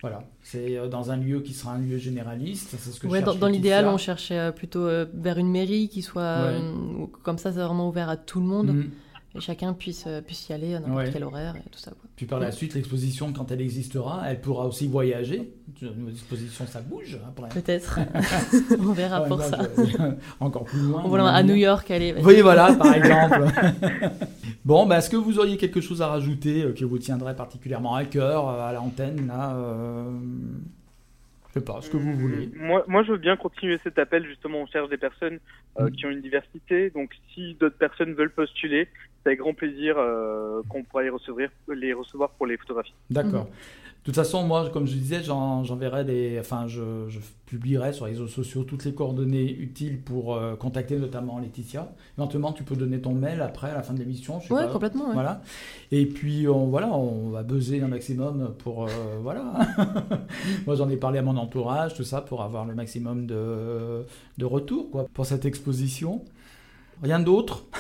[0.01, 2.75] Voilà, c'est euh, dans un lieu qui sera un lieu généraliste.
[2.77, 5.89] C'est ce que Ouais, dans, dans l'idéal, on cherchait euh, plutôt euh, vers une mairie
[5.89, 6.59] qui soit Ouais.
[6.61, 8.89] euh, comme ça, c'est vraiment ouvert à tout le monde Mhm.
[9.35, 11.09] et chacun puisse, puisse y aller à n'importe Ouais.
[11.11, 11.91] quel horaire et tout ça.
[11.91, 12.09] Quoi.
[12.15, 12.51] Puis par la Ouais.
[12.51, 15.51] suite, l'exposition, quand elle existera, elle pourra aussi voyager.
[15.81, 17.49] Une exposition, ça bouge après.
[17.49, 17.99] Peut-être.
[18.79, 19.57] on verra Ouais, pour ça.
[19.77, 19.97] je-
[20.39, 21.01] Encore plus loin.
[21.05, 22.11] On à New York, allez.
[22.13, 22.23] vas-y.
[22.25, 23.45] Oui, voilà, par exemple.
[24.65, 27.95] Bon, bah, est-ce que vous auriez quelque chose à rajouter euh, qui vous tiendrait particulièrement
[27.95, 30.09] à cœur euh, à l'antenne là euh,
[31.49, 32.49] Je sais pas, ce que vous voulez.
[32.55, 34.25] Moi, moi, je veux bien continuer cet appel.
[34.25, 35.39] Justement, on cherche des personnes
[35.79, 35.91] euh, Mm.
[35.91, 36.89] qui ont une diversité.
[36.89, 38.87] Donc, si d'autres personnes veulent postuler,
[39.23, 42.93] c'est avec grand plaisir euh, qu'on pourra les recevoir, les recevoir pour les photographies.
[43.09, 43.45] D'accord.
[43.45, 43.49] De
[44.05, 46.37] toute façon, moi, comme je disais, j'en- j'enverrai des.
[46.39, 50.97] Enfin, je, je publierai sur les réseaux sociaux toutes les coordonnées utiles pour euh, contacter
[50.97, 51.91] notamment Laetitia.
[52.17, 54.39] Éventuellement, tu peux donner ton mail après, à la fin de l'émission.
[54.47, 54.67] pas.
[54.67, 55.07] complètement.
[55.07, 55.13] ouais.
[55.13, 55.41] Voilà.
[55.91, 58.85] Et puis, on, voilà, on va buzzer un maximum pour.
[58.85, 58.89] euh,
[59.21, 59.43] voilà.
[60.67, 64.05] Moi, j'en ai parlé à mon entourage, tout ça, pour avoir le maximum de,
[64.37, 66.23] de retours quoi, pour cette exposition.
[67.01, 67.65] Rien d'autre?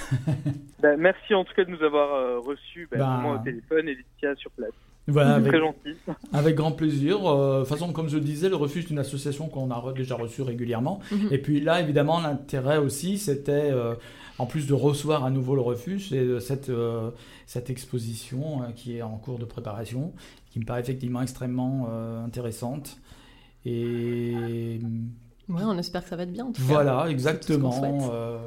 [0.81, 3.17] Ben, merci en tout cas de nous avoir euh, reçus, ben, Ben.
[3.17, 4.69] moi au téléphone et Laetitia sur place.
[5.07, 5.95] Voilà, avec, très gentil.
[6.33, 7.25] avec grand plaisir.
[7.25, 9.93] Euh, De toute façon, comme je le disais, le refuge est une association qu'on a
[9.93, 10.99] déjà reçue régulièrement.
[11.11, 11.27] Mhm.
[11.31, 13.93] Et puis là, évidemment, l'intérêt aussi, c'était, euh,
[14.39, 17.11] en plus de recevoir à nouveau le refuge, c'est euh, cette, euh,
[17.45, 20.13] cette exposition euh, qui est en cours de préparation,
[20.51, 22.97] qui me paraît effectivement extrêmement euh, intéressante.
[23.65, 24.79] Et
[25.47, 26.45] Ouais, on espère que ça va être bien.
[26.45, 26.67] En tout cas.
[26.67, 28.09] voilà, tout exactement.
[28.11, 28.39] euh,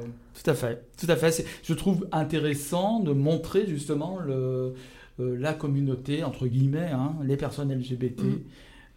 [0.43, 1.45] tout à fait, tout à fait.
[1.63, 4.73] Je trouve intéressant de montrer justement le,
[5.19, 8.21] la communauté entre guillemets, hein, les personnes LGBT.
[8.23, 8.41] Mm.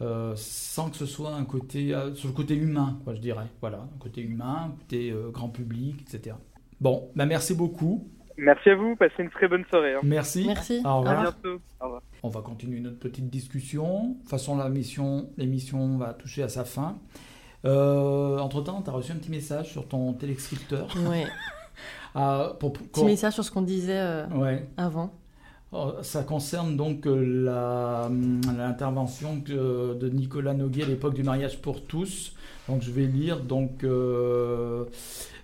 [0.02, 3.46] euh, sans que ce soit un côté euh, sur le côté humain, quoi, je dirais.
[3.60, 6.34] Voilà, un côté humain, un côté euh, grand public, etc.
[6.80, 8.08] Bon, bah merci beaucoup.
[8.38, 9.94] Merci à vous, passez une très bonne soirée.
[9.94, 10.00] hein.
[10.02, 10.44] Merci.
[10.46, 10.80] Merci.
[10.84, 11.60] Au À bientôt.
[11.80, 12.02] Au revoir.
[12.24, 14.08] On va continuer notre petite discussion.
[14.08, 16.98] De toute façon, la mission- l'émission va toucher à sa fin.
[17.64, 20.88] Euh, entre-temps, tu as reçu un petit message sur ton téléscripteur.
[21.08, 21.24] Ouais.
[22.14, 24.68] Ah, pour- pour- Petit message sur ce qu'on disait euh, Ouais.
[24.76, 25.14] avant.
[26.02, 31.82] Ça concerne donc euh, hum, l'intervention que- de Nicolas Noguet à l'époque du mariage pour
[31.86, 32.34] tous.
[32.68, 34.84] Donc je vais lire donc euh,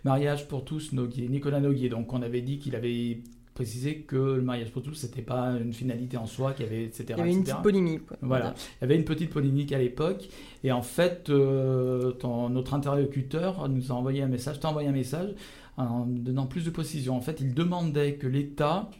[0.04, 1.88] mariage pour tous Noguet, Nicolas Noguet.
[1.88, 3.20] Donc on avait dit qu'il avait
[3.54, 6.84] précisé que le mariage pour tous c'était pas une finalité en soi, qu'il y avait
[6.84, 7.04] etc.
[7.08, 7.52] Il y avait une etc.
[7.54, 8.02] petite polémique.
[8.20, 8.54] Voilà.
[8.58, 10.28] Il y avait une petite polémique à l'époque.
[10.62, 14.92] Et en fait, euh, ton- notre interlocuteur nous a envoyé un message, t'a envoyé un
[14.92, 15.30] message
[15.78, 17.16] en donnant plus de précision.
[17.16, 18.90] En fait, il demandait que l'État,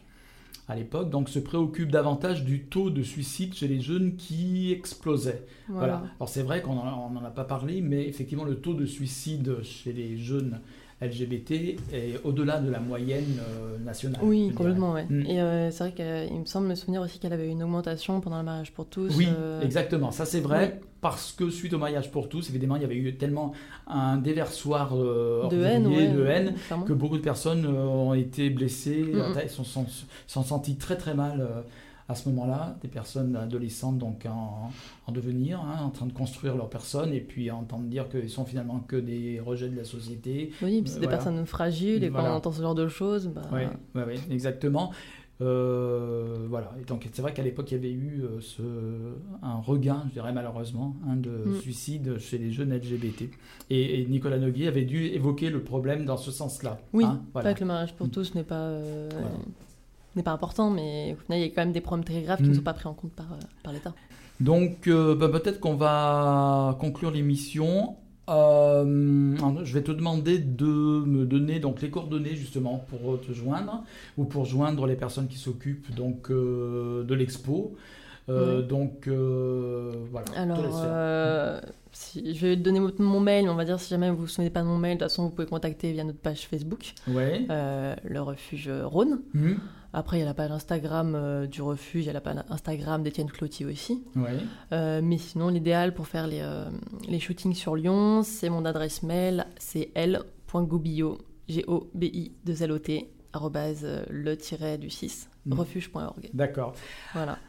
[0.69, 5.43] à l'époque, donc se préoccupe davantage du taux de suicide chez les jeunes qui explosait.
[5.67, 5.79] Voilà.
[5.79, 6.03] Voilà.
[6.19, 9.91] Alors c'est vrai qu'on n'en a pas parlé, mais effectivement, le taux de suicide chez
[9.91, 10.61] les jeunes
[11.01, 11.51] LGBT
[11.93, 14.19] est au-delà de la moyenne euh, nationale.
[14.23, 15.05] Oui, complètement, ouais.
[15.09, 15.25] Mm.
[15.27, 18.19] Et euh, c'est vrai qu'il me semble me souvenir aussi qu'elle avait eu une augmentation
[18.19, 19.15] pendant le mariage pour tous.
[19.17, 20.11] Oui, euh, exactement.
[20.11, 20.73] Ça, c'est vrai.
[20.79, 20.85] oui.
[21.01, 23.53] Parce que suite au mariage pour tous, évidemment, il y avait eu tellement
[23.87, 26.83] un déversoir euh, De haine, ouais, de haine, clairement.
[26.83, 29.19] que beaucoup de personnes euh, ont été blessées, Mhm.
[29.37, 29.85] euh, sont, sont,
[30.27, 31.61] sont senties très très mal euh,
[32.09, 32.75] à ce moment-là.
[32.81, 34.69] Des personnes adolescentes donc en,
[35.07, 38.43] en devenir, hein, en train de construire leur personne, et puis entendre dire qu'ils sont
[38.45, 40.51] finalement que des rejets de la société.
[40.61, 41.17] Oui, puis c'est des Voilà.
[41.17, 42.27] personnes fragiles, et Voilà.
[42.29, 43.61] quand on entend ce genre de choses, bah, Oui,
[43.95, 44.91] ouais, ouais, exactement.
[45.41, 46.71] Euh, voilà.
[46.81, 48.61] Et donc c'est vrai qu'à l'époque il y avait eu euh, ce,
[49.41, 51.55] un regain, je dirais malheureusement, hein, de Mm.
[51.61, 53.29] suicide chez les jeunes LGBT.
[53.69, 56.79] Et, et Nicolas Noguier avait dû évoquer le problème dans ce sens-là.
[56.91, 57.49] oui, hein, voilà.
[57.49, 59.09] pas que le mariage pour tous n'est pas, euh.
[60.15, 62.37] N'est pas important, mais au final, il y a quand même des problèmes très graves
[62.39, 62.49] qui Mm.
[62.49, 63.93] ne sont pas pris en compte par, euh, par l'État.
[64.39, 67.95] Donc euh, bah, peut-être qu'on va conclure l'émission.
[68.29, 73.83] Euh, je vais te demander de me donner donc les coordonnées justement pour te joindre
[74.17, 77.75] ou pour joindre les personnes qui s'occupent donc euh, de l'expo.
[78.29, 78.61] Euh.
[78.61, 80.27] Donc euh, voilà.
[80.35, 80.59] Alors,
[81.91, 84.21] si, je vais te donner mon- mail, mais on va dire si jamais vous ne
[84.21, 86.47] vous souvenez pas de mon mail, de toute façon, vous pouvez contacter via notre page
[86.47, 87.45] Facebook, Ouais.
[87.49, 89.21] euh, le refuge Rhône.
[89.33, 89.57] Mhm.
[89.91, 92.35] Après, il y a la page Instagram euh, du refuge, il y a la page
[92.49, 94.03] Instagram d'Étienne Cloutier aussi.
[94.15, 94.37] Ouais.
[94.71, 96.65] Euh, mais sinon, l'idéal pour faire les, euh,
[97.07, 101.17] les shootings sur Lyon, c'est mon adresse mail, c'est l.gobillot,
[101.47, 105.59] g-o-b-i 2 l o t arrobase euh, le-du-6, Mhm.
[105.59, 106.29] refuge.org.
[106.33, 106.73] D'accord.
[107.13, 107.39] Voilà.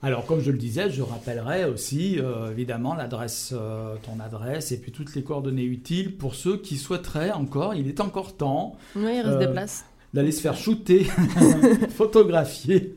[0.00, 4.78] Alors, comme je le disais, je rappellerai aussi, euh, évidemment, l'adresse, euh, ton adresse et
[4.78, 9.02] puis toutes les coordonnées utiles pour ceux qui souhaiteraient encore, il est encore temps, Oui,
[9.16, 9.84] il reste Euh, des places.
[10.14, 11.04] d'aller se faire shooter,
[11.90, 12.94] photographier,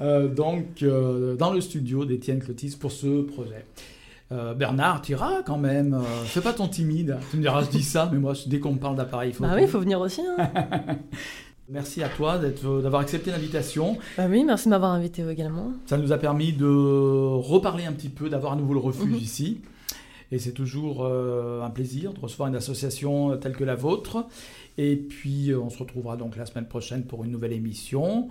[0.00, 3.66] donc dans le studio d'Étienne Clotis pour ce projet.
[4.32, 5.92] Euh, Bernard, tu iras quand même.
[5.92, 7.18] euh, fais pas ton timide.
[7.30, 9.50] Tu me diras, je dis ça, mais moi, dès qu'on me parle d'appareil photo.
[9.50, 10.22] Bah oui, il faut venir aussi.
[10.22, 10.48] hein.
[11.72, 13.96] Merci à toi d'être- d'avoir accepté l'invitation.
[14.18, 15.72] bah oui, merci de m'avoir invité également.
[15.86, 19.16] Ça nous a permis de reparler un petit peu, d'avoir à nouveau le refuge Mhm.
[19.16, 19.60] ici.
[20.30, 24.26] Et c'est toujours euh, un plaisir de recevoir une association telle que la vôtre.
[24.78, 28.28] Et puis, euh, on se retrouvera donc la semaine prochaine pour une nouvelle émission,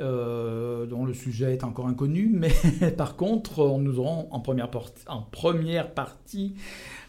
[0.00, 2.30] euh, dont le sujet est encore inconnu.
[2.32, 4.70] Mais par contre, on nous aurons en première,
[5.08, 6.54] en première partie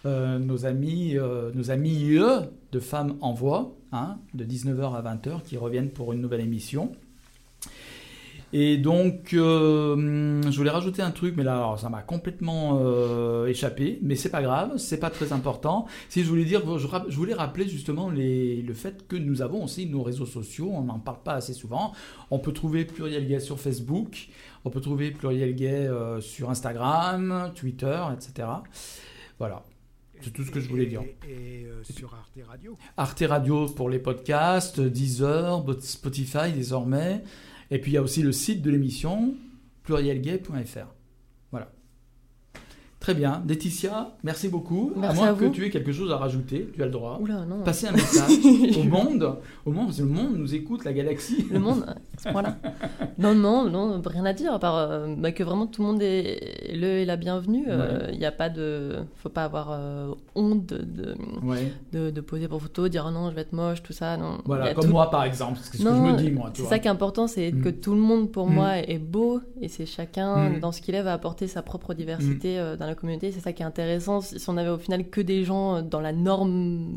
[0.06, 2.40] euh, nos amis, euh, nos amis eux,
[2.74, 6.92] de Femmes en Voix, hein, de 19h à 20h, qui reviennent pour une nouvelle émission.
[8.56, 13.98] Et donc, euh, je voulais rajouter un truc, mais là, ça m'a complètement euh, échappé,
[14.04, 15.88] mais c'est pas grave, c'est pas très important.
[16.08, 19.88] Si je voulais dire, je voulais rappeler justement les- le fait que nous avons aussi
[19.88, 21.94] nos réseaux sociaux, on n'en parle pas assez souvent.
[22.30, 24.28] On peut trouver Pluriel Gay sur Facebook,
[24.66, 28.48] on peut trouver Pluriel Gay euh, sur Instagram, Twitter, etc.
[29.40, 29.64] Voilà.
[30.24, 31.02] C'est tout ce que je voulais dire.
[31.28, 32.78] Et, euh, sur Arte Radio.
[32.96, 37.24] Arte Radio pour les podcasts, Deezer, Spotify désormais.
[37.72, 39.36] Et puis il y a aussi le site de l'émission,
[39.84, 40.88] plurielgay.fr.
[41.52, 41.72] Voilà.
[43.00, 43.44] Très bien.
[43.46, 44.94] Laetitia, merci beaucoup.
[44.96, 47.20] Merci à moins à que tu aies quelque chose à rajouter, tu as le droit.
[47.20, 47.62] Oula, non.
[47.64, 48.32] Passer un message
[48.78, 51.46] au monde, au monde, parce que le monde nous écoute, la galaxie.
[51.52, 51.86] Le monde,
[52.18, 52.57] à ce point-là.
[53.18, 56.01] Non, non, non, rien à dire, à part euh, bah, que vraiment tout le monde
[56.01, 57.66] est le et la bienvenue.
[57.68, 58.97] Euh, Il n'y a pas de.
[59.16, 61.72] faut pas avoir euh, honte de, de, Ouais.
[61.91, 64.18] de- de poser pour photo, dire Ah non, je vais être moche, tout ça.
[64.18, 64.38] Non.
[64.45, 66.51] Voilà, comme tout- moi par exemple, c'est ce que Non, je me dis moi.
[66.53, 67.61] C'est ça qui est important, c'est Mm.
[67.61, 68.53] que tout le monde, pour Mm.
[68.53, 70.59] moi, est beau et c'est chacun, Mm.
[70.59, 73.32] dans ce qu'il est, va apporter sa propre diversité dans la communauté.
[73.32, 74.22] C'est ça qui est intéressant.
[74.22, 76.88] Si on avait au final que des gens dans la norme,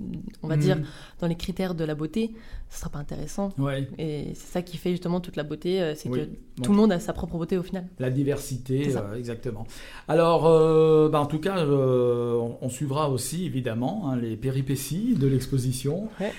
[0.43, 0.79] on va dire,
[1.21, 2.35] dans les critères de la beauté,
[2.69, 3.51] ce sera pas intéressant.
[3.59, 3.89] Ouais.
[3.99, 6.21] Et c'est ça qui fait justement toute la beauté, euh, c'est Oui.
[6.57, 7.87] que tout le monde a sa propre beauté au final.
[7.99, 9.67] La diversité, euh, exactement.
[10.09, 15.15] Alors, euh, bah, en tout cas, euh, on, on suivra aussi, évidemment, hein, les péripéties
[15.15, 16.09] de l'exposition.
[16.21, 16.33] Ouais.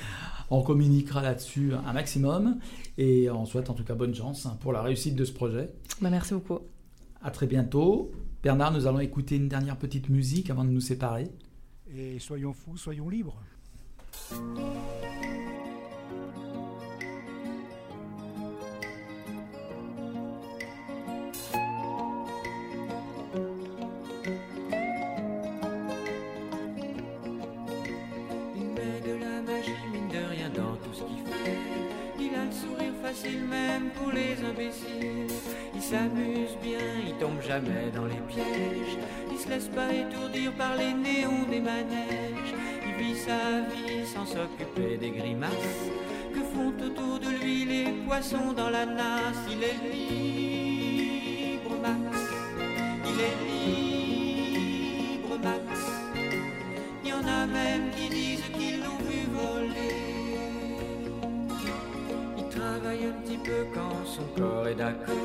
[0.49, 2.57] On communiquera là-dessus un maximum.
[2.99, 5.69] Et on souhaite en tout cas bonne chance hein, pour la réussite de ce projet.
[6.01, 6.59] Bah, merci beaucoup.
[7.21, 8.11] À très bientôt.
[8.43, 11.27] Bernard, nous allons écouter une dernière petite musique avant de nous séparer.
[11.95, 13.39] Et soyons fous, soyons libres.
[39.57, 42.53] Laisse pas étourdir par les néons des manèges.
[42.87, 45.81] Il vit sa vie sans s'occuper des grimaces
[46.33, 49.43] que font autour de lui les poissons dans la nasse.
[49.49, 52.17] Il est libre, Max.
[53.09, 55.65] Il est libre, Max.
[57.03, 60.07] Il y en a même qui disent qu'ils l'ont vu voler.
[62.51, 65.15] travaille un petit peu quand son corps est d'accord.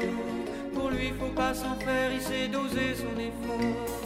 [0.75, 4.02] Pour lui, faut pas s'en faire, il sait doser son effort.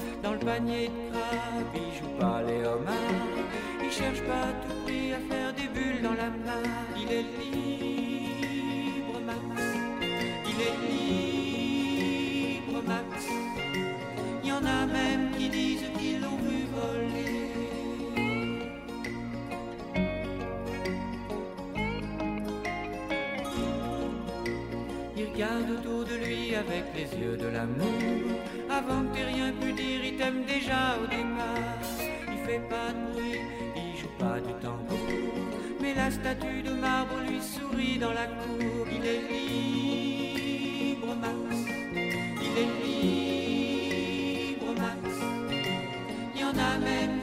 [0.47, 2.95] Panier de crabe, il joue pas les homards.
[3.83, 6.63] Il cherche pas à tout prix à faire des bulles dans la main.
[6.97, 9.41] Il est libre, Max.
[10.51, 10.77] Il est
[12.63, 13.27] libre, Max.
[14.45, 17.51] Il y en a même qui disent qu'ils l'ont vu voler.
[25.17, 28.37] Il regarde autour de lui avec les yeux de l'amour.
[28.71, 29.53] Avant que rien
[36.07, 38.87] la statue de marbre lui sourit dans la cour.
[38.97, 41.57] Il est libre, Max.
[42.47, 42.73] Il est
[44.47, 45.03] libre, Max.
[46.33, 47.16] Il y en a même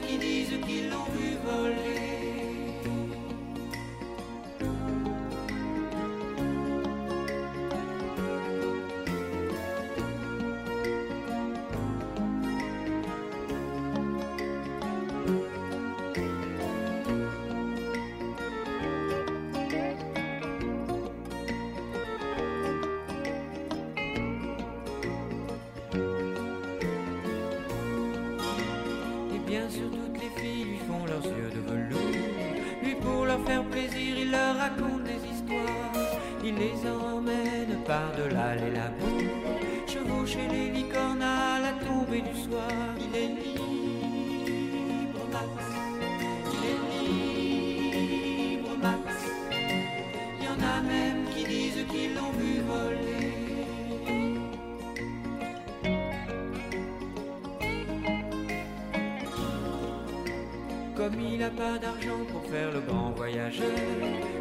[61.78, 63.70] d'argent pour faire le grand voyageur,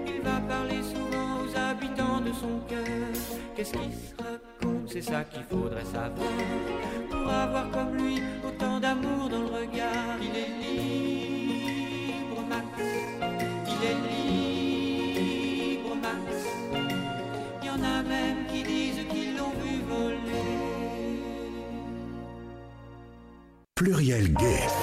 [0.08, 2.86] il va parler souvent aux habitants de son cœur.
[3.56, 4.90] Qu'est-ce qu'il se raconte?
[4.90, 6.30] C'est ça qu'il faudrait savoir.
[7.10, 12.66] Pour avoir comme lui autant d'amour dans le regard, il est libre, Max.
[13.68, 16.48] Il est libre, Max.
[17.62, 20.18] Il y en a même qui disent qu'ils l'ont vu voler.
[23.76, 24.83] Pluriel Gay.